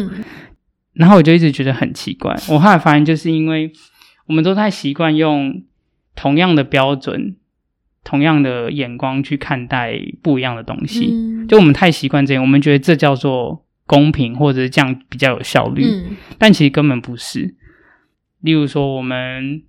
[0.93, 2.35] 然后我就一直觉得很奇怪。
[2.49, 3.71] 我后来发现，就是因为
[4.27, 5.63] 我们都太习惯用
[6.15, 7.35] 同样的标准、
[8.03, 11.11] 同样的眼光去看待不一样的东西，
[11.47, 15.83] 就我们太习惯这样，我们觉得这叫做公平，或者是这样比较有效率，
[16.37, 17.55] 但其实根本不是。
[18.41, 19.63] 例如说，我们。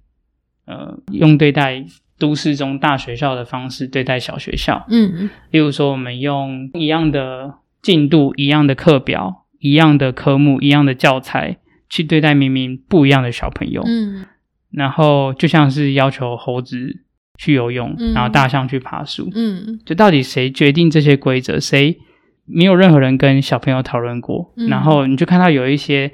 [0.64, 1.84] 呃，用对待
[2.22, 11.56] 都市中大学校的方式对待小学校，嗯，例如说，我们用一样的进度、一样的课表、一样的科目、一样的教材
[11.90, 14.24] 去对待明明不一样的小朋友，嗯，
[14.70, 17.00] 然后就像是要求猴子
[17.36, 21.58] 去游泳，然后大象去爬树，嗯，就到底谁决定这些规则？
[21.58, 21.98] 谁
[22.46, 24.54] 没有任何人跟小朋友讨论过？
[24.68, 26.12] 然后你就看到有一些。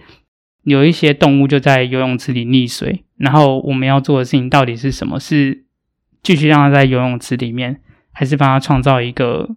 [0.65, 5.19] 有一些动物就在游泳池里溺水，然后我们要做的事情到底是什么？
[5.19, 5.65] 是
[6.23, 7.81] 继续让他在游泳池里面，
[8.13, 9.49] 还是帮他创造一个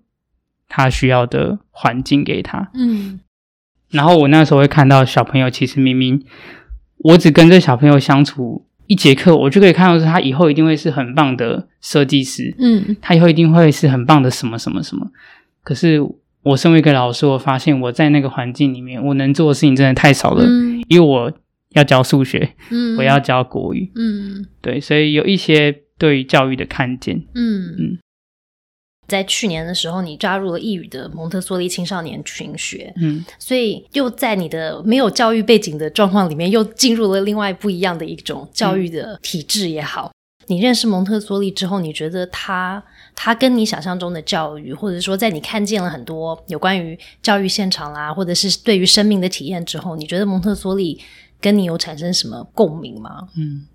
[0.68, 2.70] 他需要的环境给他？
[2.74, 3.20] 嗯。
[3.89, 6.24] 然后我那时候会看到小朋友，其实明明
[6.97, 8.66] 我只跟这小朋友相处。
[8.88, 15.07] 一节课，我就可以看到是他以后一定会是很棒的设计师，嗯，他以后一定会是很棒的什么什么什么。
[15.64, 16.01] 可是
[16.43, 21.32] 我身为一个老师，我发现我在那个环境里面，我能做的事情真的太少了，嗯因为我
[21.70, 27.99] 要教数学，嗯我要教国语，嗯对，所以有一些对于教育的看见，嗯嗯
[29.08, 40.12] 在去年的时候，你加入了义语的蒙特梭利青少年群学，嗯所以又在你的没有教育背景的状况里面，又进入了另外不一样的一种教育的体制也好。
[40.47, 42.84] 你认识蒙特梭利之后，你觉得他
[43.14, 50.99] 他跟你想象中的教育，或者说在你看见了很多有关于教育现场啦，或者是对于生命的体验之后，你觉得蒙特梭利
[51.39, 53.28] 跟你有产生什么共鸣吗？
[53.38, 53.68] 嗯。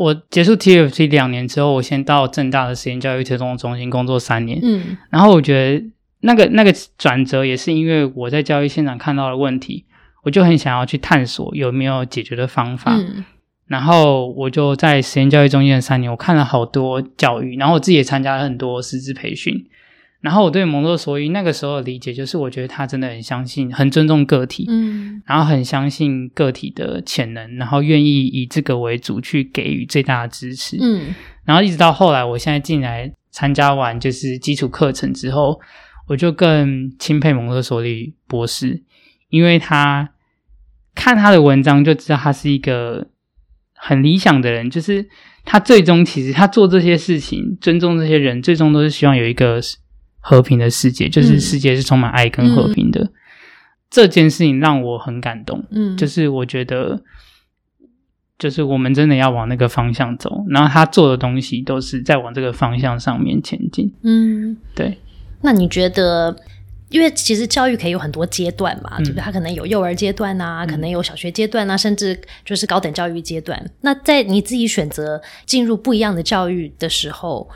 [0.00, 5.84] 我结束 TFT 两年之后，我先到正大的实验教育推动中心工作三年，嗯然后我觉得
[6.20, 9.84] 那个那个转折也是因为我在教育现场看到了问题，
[10.22, 12.96] 我就很想要去探索有没有解决的方法。
[12.96, 13.24] 嗯
[13.66, 19.54] 然后我就在实验教育中心的三年，我看了好多教育，然后我自己也参加了很多师资培训。
[20.20, 30.76] 然后我对蒙特梭利那个时候的理解，就是我觉得他真的很相信、很尊重个体，嗯然后很相信个体的潜能，然后愿意以这个为主去给予最大的支持。
[30.80, 31.14] 嗯
[31.44, 35.58] 然后一直到后来，我现在进来参加完就是基础课程之后，
[36.06, 38.82] 我就更钦佩蒙特梭利博士，
[39.30, 40.10] 因为他
[40.94, 43.08] 看他的文章就知道他是一个
[43.74, 45.08] 很理想的人，就是
[45.44, 49.60] 他最终其实他做这些事情，尊重这些人，最终都是希望有一个
[50.20, 53.10] 和平的世界，就是世界是充满爱跟和平的。
[53.90, 57.02] 这件事情让我很感动，嗯，就是我觉得，
[58.38, 63.92] 就是我们真的要往那个方向走，然后他做的东西都是在往这个方向上面前进。
[64.02, 64.56] 嗯。
[64.76, 64.96] 对，
[65.40, 66.36] 那你觉得，
[66.90, 69.22] 因为其实教育可以有很多阶段嘛，嗯对不对？
[69.22, 73.60] 它可能有幼儿阶段啊，可能有小学阶段啊，甚至就是高等教育阶段。
[73.80, 77.50] 那在你自己选择进入不一样的教育的时候，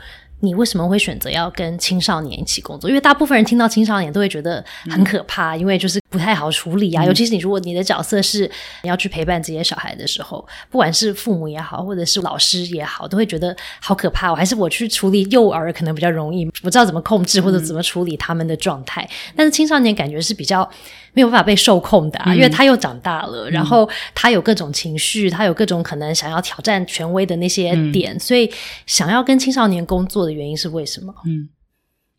[0.45, 2.89] 你为什么会选择要跟青少年一起工作？
[2.89, 7.03] 因为大部分人听到青少年都会觉得很可怕，因为就是不太好处理啊。
[7.03, 8.49] 尤其是你如果你的角色是
[8.83, 14.29] 你要去陪伴这些小孩的时候，不管是父母也好，或者是老师也好，都会觉得好可怕。
[14.29, 19.07] 我还是我去处理幼儿可能比较容易，我知道怎么控制或者怎么处理他们的状态。
[19.35, 20.69] 但是青少年感觉是比较
[21.13, 28.51] 没有办法被受控的啊，因为他又长大了，然后他有各种情绪，他有各种可能想要挑战权威的那些点，所以
[28.85, 31.13] 想要跟青少年工作的原因是为什么？
[31.25, 31.49] 嗯。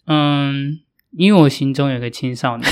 [0.09, 0.79] 嗯，
[1.17, 2.71] 因为我心中有个青少年，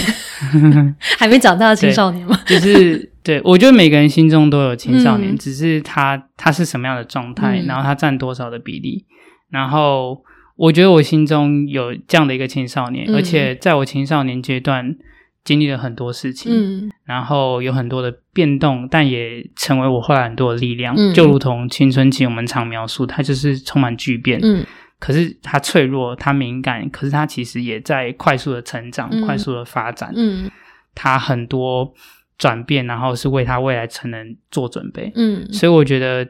[1.18, 2.38] 还没长大的青少年吗？
[2.46, 5.36] 就是对我觉得每个人心中都有青少年，嗯。
[5.36, 7.66] 只是他他是什么样的状态，嗯。
[7.66, 9.04] 然后他占多少的比例，
[9.50, 10.22] 然后
[10.54, 13.16] 我觉得我心中有这样的一个青少年，嗯。
[13.16, 14.94] 而且在我青少年阶段
[15.42, 16.90] 经历了很多事情，嗯。
[17.04, 20.94] 然后有很多的变动，但也成为我后来很多的力量。
[20.96, 21.12] 嗯。
[21.12, 24.64] 就如同青春期我们常描述，它就是充满巨变，嗯
[25.04, 30.10] 可是他脆弱，他敏感，可是他其实也在快速的成长、嗯快速的发展。
[30.16, 30.50] 嗯
[30.94, 31.92] 它很多
[32.38, 35.12] 转变，然后是为他未来成人做准备。
[35.14, 36.26] 嗯所以我觉得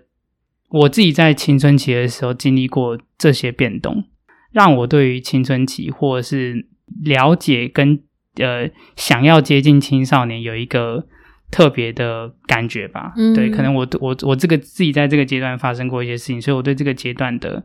[0.70, 4.02] 我自己在青春期的时候经历过这些变动，
[4.50, 6.66] 让我对于青春期或者是
[7.04, 8.00] 了解跟
[8.38, 11.06] 呃想要接近青少年有一个
[11.52, 13.12] 特别的感觉吧。
[13.16, 17.62] 嗯对，可能我我我这个自己在这个阶段发生过一些事情，所以我对这个阶段的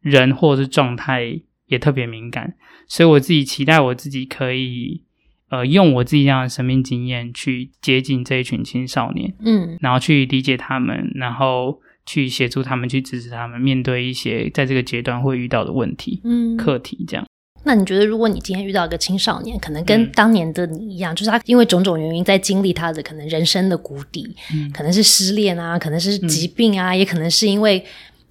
[0.00, 2.54] 人或者是状态也特别敏感，
[2.86, 5.02] 所以我自己期待我自己可以。
[5.50, 17.02] 呃，用我自己这样的生命经验去接近这一群青少年，嗯然后去理解他们，然后去协助他们，去支持他们面对一些在这个阶段会遇到的问题、嗯课题。
[17.08, 17.26] 这样，
[17.64, 27.82] 那你觉得，如果你今天遇到一个青少年，可能跟嗯当年的你一样，就是他因为种种原因在经历他的可能人生的谷底，嗯可能是失恋啊，可能是疾病啊，也可能是因为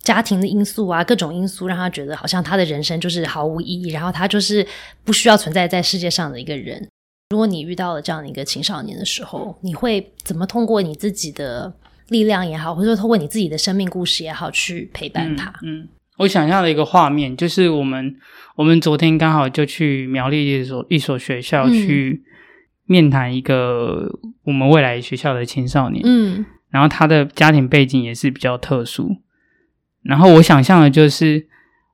[0.07, 4.65] 家庭的因素啊，各种因素让他觉得好像他的人生就是毫无意义，然后他就是
[5.03, 6.87] 不需要存在在世界上的一个人。
[7.31, 11.73] 如果你遇到了这样的一个青少年的时候，你会怎么通过你自己的
[12.07, 15.49] 力量也好，或者说通过你自己的生命故事也好，去陪伴他？
[15.61, 15.89] 嗯，嗯。
[16.19, 18.15] 我想象了一个画面，就是我们
[18.55, 21.73] 我们昨天刚好就去苗栗一所一所学校嗯。
[21.73, 22.23] 去
[22.85, 24.09] 面谈一个
[24.45, 26.45] 我们未来学校的青少年，嗯。
[26.69, 29.17] 然后他的家庭背景也是比较特殊，
[30.07, 31.47] 然后我想象的就是。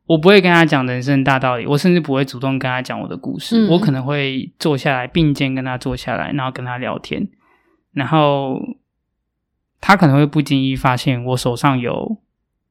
[0.06, 3.70] 我不会跟他讲人生大道理，我甚至不会主动跟他讲我的故事，嗯。
[3.70, 7.26] 我可能会坐下来并肩跟他坐下来，然后跟他聊天，
[7.94, 8.60] 然后
[9.80, 12.18] 他可能会不经意发现我手上有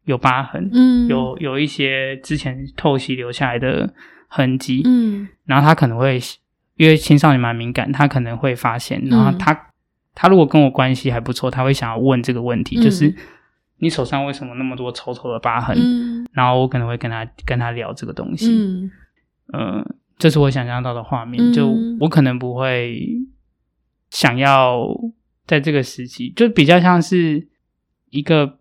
[0.05, 3.95] 有疤痕，嗯，有有一些之前透析留下来的
[4.29, 5.27] 痕迹，嗯。
[5.47, 6.21] 然后他可能会
[6.77, 9.39] 因为青少年蛮敏感，他可能会发现，然后嗯。
[9.39, 9.59] 他、
[10.15, 13.17] 他如果跟我关系还不错，他会想要问这个问题，嗯就是
[13.83, 15.77] 你手上为什么那么多丑丑的疤痕？
[15.77, 18.49] 嗯，然后我可能会跟他跟他聊这个东西。
[18.49, 18.91] 嗯，
[19.53, 19.85] 呃，
[20.19, 21.53] 这是我想象到的画面。
[21.53, 21.69] 就
[21.99, 23.09] 我可能不会
[24.09, 24.87] 想要
[25.49, 27.49] 在这个时期，就比较像是
[28.11, 28.61] 一个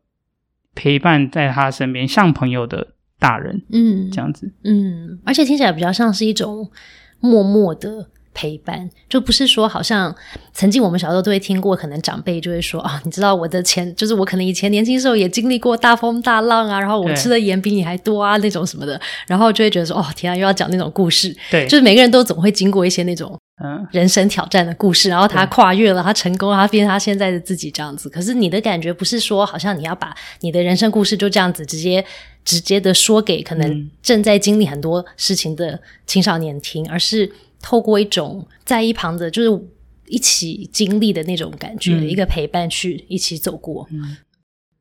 [0.74, 3.62] 陪伴在他身边，像朋友的大人。
[3.72, 4.52] 嗯，这样子。
[4.64, 6.72] 嗯，而且听起来比较像是一种
[7.20, 8.10] 默默的。
[8.34, 8.90] 陪伴。
[9.10, 10.16] 就不是说，好像
[10.54, 23.86] 曾经我们小时候都会听过，可能长辈就会说啊，你知道我的前，就是我可能以前年轻时候也经历过大风大浪啊，然后我吃的盐比你还多啊，那种什么的，然后就会觉得说，哦，天啊，又要讲那种故事，对，就是每个人都总会经过一些那种嗯。
[23.92, 28.08] 人生挑战的故事，然后他跨越了，他成功，他变成他现在的自己这样子。
[28.10, 32.04] 可是你的感觉不是说，好像你要把你的人生故事就这样子直接
[32.46, 37.32] 直接的说给可能正在经历很多事情的青少年听，而是。
[37.62, 39.66] 透过一种在一旁的，就是
[40.08, 43.88] 一起经历的那种感觉，一个陪伴去一起走过。
[43.92, 44.18] 嗯，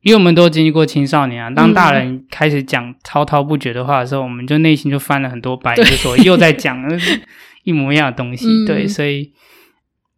[0.03, 6.83] 因为我们都经历过青少年啊，当大人开始讲滔滔不绝的话的时候，我们就内心就翻了很多白，就说又在讲
[7.65, 8.47] 一模一样的东西。
[8.67, 9.33] 对，所以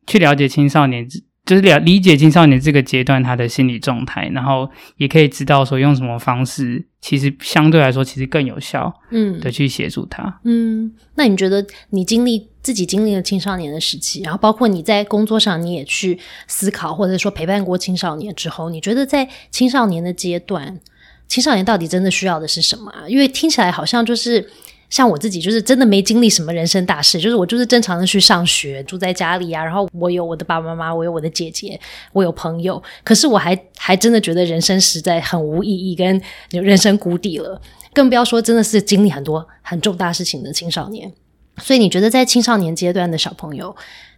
[0.06, 1.06] 去了解青少年。
[1.45, 10.40] 就是了理解青少年这个阶段他的心理状态，然后也可以知道说用什么方式，其实相对来说其实更有效，嗯，的去协助他。
[10.45, 20.78] 嗯，那你觉得你经历自己经历了青少年的时期，然后包括你在工作上你也去思考，或者说陪伴过青少年之后，你觉得在青少年的阶段，
[21.26, 22.90] 青少年到底真的需要的是什么？
[22.93, 24.49] 啊因为听起来好像就是。
[24.93, 31.80] 像我自己就是真的没经历什么人生大事，就是我就是正常的去上学，住在家里啊，然后我有我的爸爸妈妈，我有我的姐姐，
[32.12, 36.20] 我有朋友，可是我还还真的觉得人生实在很无意义，跟
[36.51, 37.59] 人生谷底了，
[37.95, 41.11] 更不要说真的是经历很多很重大事情的青少年。
[41.57, 43.74] 所以你觉得在青少年阶段的小朋友？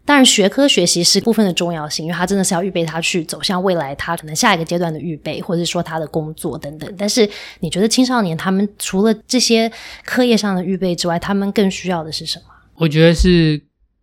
[0.06, 6.94] 当然，学科学习是部分的重要性，因为他真的是要预备他去走向未来，他可能下一个阶段的预备，或者是说他的工作等等。
[6.98, 7.26] 但是，
[7.60, 9.72] 你觉得青少年他们除了这些
[10.04, 12.44] 课业上的预备之外，他们更需要的是什么？
[12.74, 13.62] 我觉得是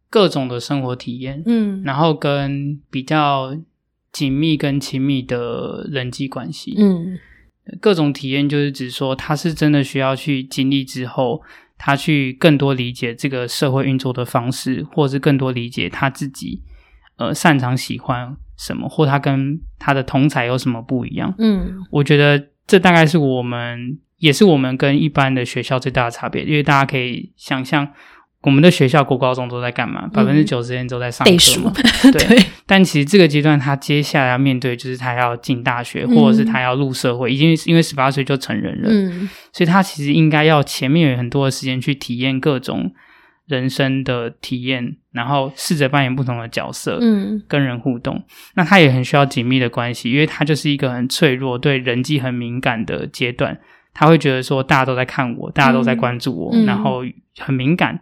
[0.10, 3.56] 各种的生活体验，嗯，然后跟比较
[4.12, 7.20] 紧密跟亲密的人际关系，嗯，
[7.80, 11.44] 各种体验就是指说他是真的需要去经历之后。
[11.84, 16.62] 他去更多理解这个社会运作的方式，或者是更多理解他自己，
[17.18, 21.34] 呃，擅长喜欢什么，或他跟他的同才有什么不一样。
[21.40, 27.92] 嗯，我觉得这大概是我们，也是我们跟一般的学校最大的差别，因为大家可以想象。
[28.44, 30.08] 我们的学校国高中都在干嘛？
[30.12, 31.32] 百分之九十时间都在上课。
[32.12, 38.90] 对，但其实这个阶段，他接下来要面对就是他要进大学，或者是他要入社会，已经因为十八岁就成人了。
[38.90, 42.92] 嗯，所以他其实应该要前面有很多的时间去体验各种
[43.46, 48.24] 人生的体验，然后试着扮演不同的角色，嗯，跟人互动。
[48.56, 53.60] 那他也很需要紧密的关系，因为他就是一个很脆弱、对人际很敏感的阶段。
[53.94, 57.04] 他会觉得说，大家都在看我，大家都在关注我，然后
[57.38, 58.00] 很敏感。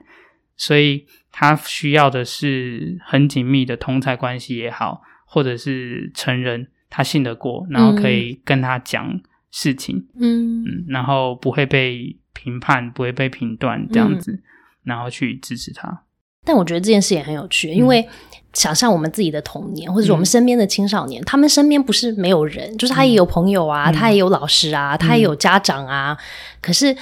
[0.61, 10.61] 所以他需要的是很紧密的同才关系也好，或者是成人他信得过，然后可以跟他讲事情，嗯。
[10.63, 14.37] 嗯，然后不会被评判，不会被评断这样子，
[14.83, 16.03] 然后去支持他。
[16.43, 18.05] 但我觉得这件事也很有趣，因为
[18.51, 26.17] 想象我们自己的童年，或者是我们身边的青少年，他们身边不是没有人，就是他也有朋友啊，他也有老师啊，他也有家长啊，
[26.61, 26.93] 可是。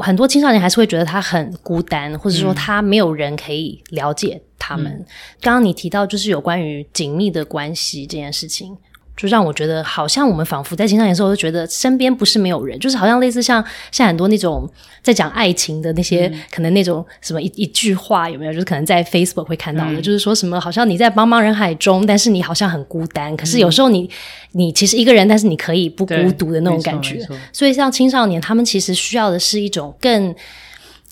[0.00, 5.04] 很多青少年还是会觉得他很孤单，或者说他没有人可以了解他们。
[5.40, 8.76] 刚刚你提到就是有关于紧密的关系这件事情。
[9.18, 14.70] 就让我觉得，好像我们仿佛在青少年时候，就觉得身边不是没有人，就是好像类似像像很多那种
[15.02, 18.52] 在讲爱情的那些，可能那种什么一一句话有没有？
[18.52, 23.36] 就是可能在 Facebook 会看到的，就是说什么好像你在茫茫人海中，但是你好像很孤单。
[23.36, 24.08] 可是有时候你
[24.52, 27.20] 你其实一个人，但是你可以不孤独的那种感觉。
[27.52, 30.32] 所以像青少年，他们其实需要的是一种更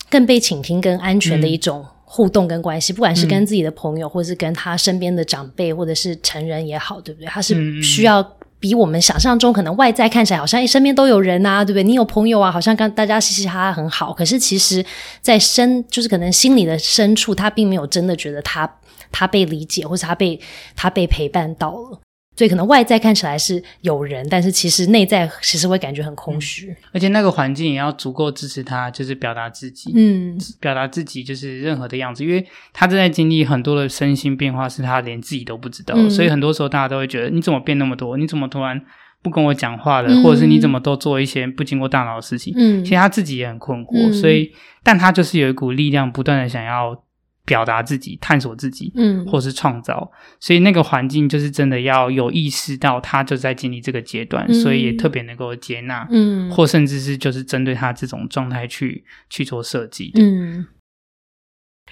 [0.09, 1.85] 更被倾听、更安全的一种。
[2.09, 7.27] 互动跟关系，不管是跟自己的朋友，或者是跟他身边的长辈，或者是成人也好，对不对？
[7.27, 8.23] 他是需要
[8.61, 11.83] 比我们想象中可能外在看起来好像身边都有人啊，对不对？
[11.83, 14.13] 你有朋友啊，好像跟大家嘻嘻哈哈很好。
[14.13, 14.85] 可是其实，
[15.21, 18.73] 在深就是可能心里的深处，他并没有真的觉得他
[19.11, 20.41] 他被理解，或者他被
[20.77, 22.01] 他被陪伴到了。
[22.37, 38.19] 所以可能外在看起来是有人，但是其实内在其实会感觉很空虚，而且那个环境也要足够支持他，就是表达自己，嗯，表达自己就是任何的样子，因为他正在经历很多的身心变化，是他连自己都不知道，所以很多时候大家都会觉得你怎么变那么多？
[38.19, 38.79] 你怎么突然
[39.23, 40.23] 不跟我讲话了？
[40.23, 42.53] 或者是你怎么都做一些不经过大脑的事情？
[42.57, 47.03] 嗯，其实他自己也很困惑，所以但他就是有一股力量，不断的想要。
[47.47, 50.13] 表达自己、探索自己，嗯，或是创造。
[50.39, 60.67] 所以那个环境就是真的要有意识到他就在经历这个阶段，所以也特别能够接纳，嗯，或甚至是就是针对他这种状态去去做设计，嗯。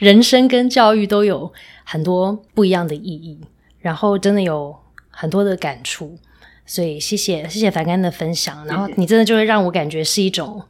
[0.00, 1.52] 人生跟教育都有
[1.84, 3.40] 很多不一样的意义，
[3.78, 4.76] 然后真的有
[5.08, 6.18] 很多的感触。
[6.66, 10.60] 所以谢谢谢谢凡干的分享，然后你真的就会让我感觉是一种，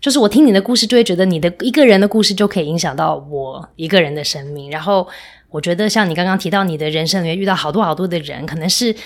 [0.00, 4.70] 就是我听你的故事就会觉得你的一个人的故事就可以影响到我一个人的生命。
[4.70, 5.06] 然后
[5.50, 8.96] 我觉得像你刚刚提到你的人生里面遇到好多好多的人，可能是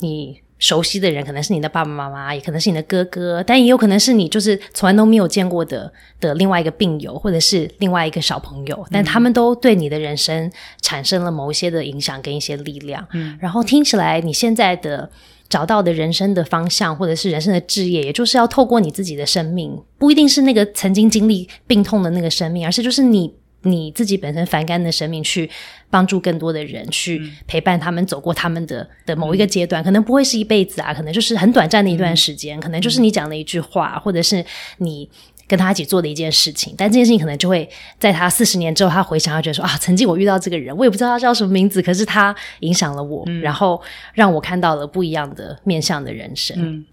[0.00, 5.90] 你熟悉的人，可能是你的爸爸妈妈，也可能是你的哥哥，但也有可能是你就是从来都没有见过的
[6.20, 10.52] 的另外一个病友，或者是另外一个小朋友，但他们都对你的人生
[10.82, 13.08] 产生了某一些的影响跟一些力量。
[13.12, 15.10] 嗯，然后听起来你现在的。
[15.52, 23.30] 找到的人生的方向，或者是人生的置业，也就是要透过你自己的生命，不一定是那个曾经经历病痛的那个生命，而是就是你
[23.64, 25.50] 你自己本身反感的生命，去
[25.90, 34.42] 帮助更多的人，去陪伴他们走过他们的的某一个阶段，可能不会是一辈子啊，可能就是很短暂的一段时间，可能就是你讲的一句话，或者是
[34.78, 35.10] 你。
[35.52, 43.78] 跟他一起做的一件事情，但这件事情可能就会在他四十年之后，他回想，他觉得说啊，曾经我遇到这个人，我也不知道他叫什么名字，可是他影响了我，然后
[44.14, 46.56] 让我看到了不一样的面向的人生。
[46.58, 46.86] 嗯，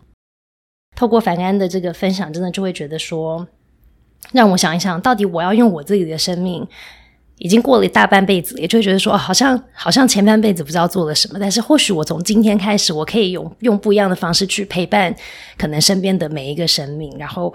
[0.94, 3.48] 透过凡安的这个分享，真的就会觉得说，
[4.34, 6.68] 让我想一想到底我要用我自己的生命，
[7.38, 15.16] 已经过了一大半辈子，也就会觉得说，好像好像前半辈子不知道做了什么，但是或许我从今天开始，我可以用用不一样的方式去陪伴
[15.58, 17.54] 可能身边的每一个生命，然后。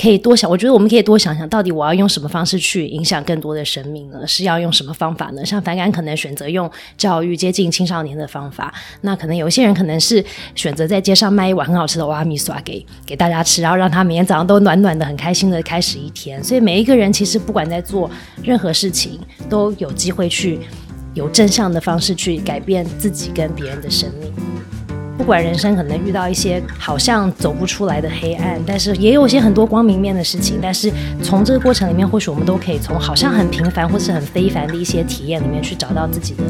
[0.00, 4.24] 可以多想，我觉得我们可以多想想，到底我要用什么方式去影响更多的生命呢？
[4.24, 5.44] 是要用什么方法呢？
[5.44, 10.24] 像反感可能选择用教育接近青少年的方法，那可能有些人可能是
[10.54, 16.42] 选择在街上卖一碗很好吃的瓦米耍给给大家吃，然后让他每天早上都暖暖的、很开心的开始一天。
[16.44, 18.08] 所以每一个人其实不管在做
[18.44, 19.18] 任何事情，
[19.50, 20.60] 都有机会去
[21.14, 24.32] 有正向的方式去改变自己跟别人的生命。
[25.18, 30.58] 不管人生可能遇到一些好像走不出来的黑暗，但是也有一些很多光明面的事情。
[30.62, 30.90] 但是
[31.22, 36.42] 从这个过程里面，或许我们都可以从好像很平凡或是很非凡的一些体验里面去找到自己的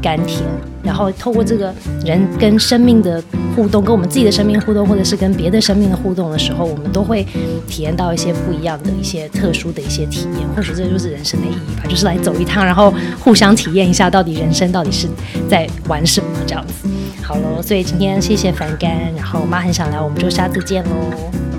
[0.00, 0.40] 甘甜。
[0.82, 3.22] 然后透过这个人跟生命的
[3.56, 7.26] 互动，跟我们自己的生命互动，或者是跟别的生命的互动的时候，我们都会
[7.66, 10.48] 体验到一些不一样的一些特殊的一些体验。
[10.54, 15.08] 或许这就是人生的意义吧，就是来走一趟，然后互相体验一下，到底人生到底是
[15.48, 16.88] 在玩什么这样子。
[17.22, 20.90] 好了，所以今天谢谢凡干，然后妈很想来，我们就下次见喽，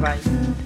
[0.02, 0.65] 拜拜。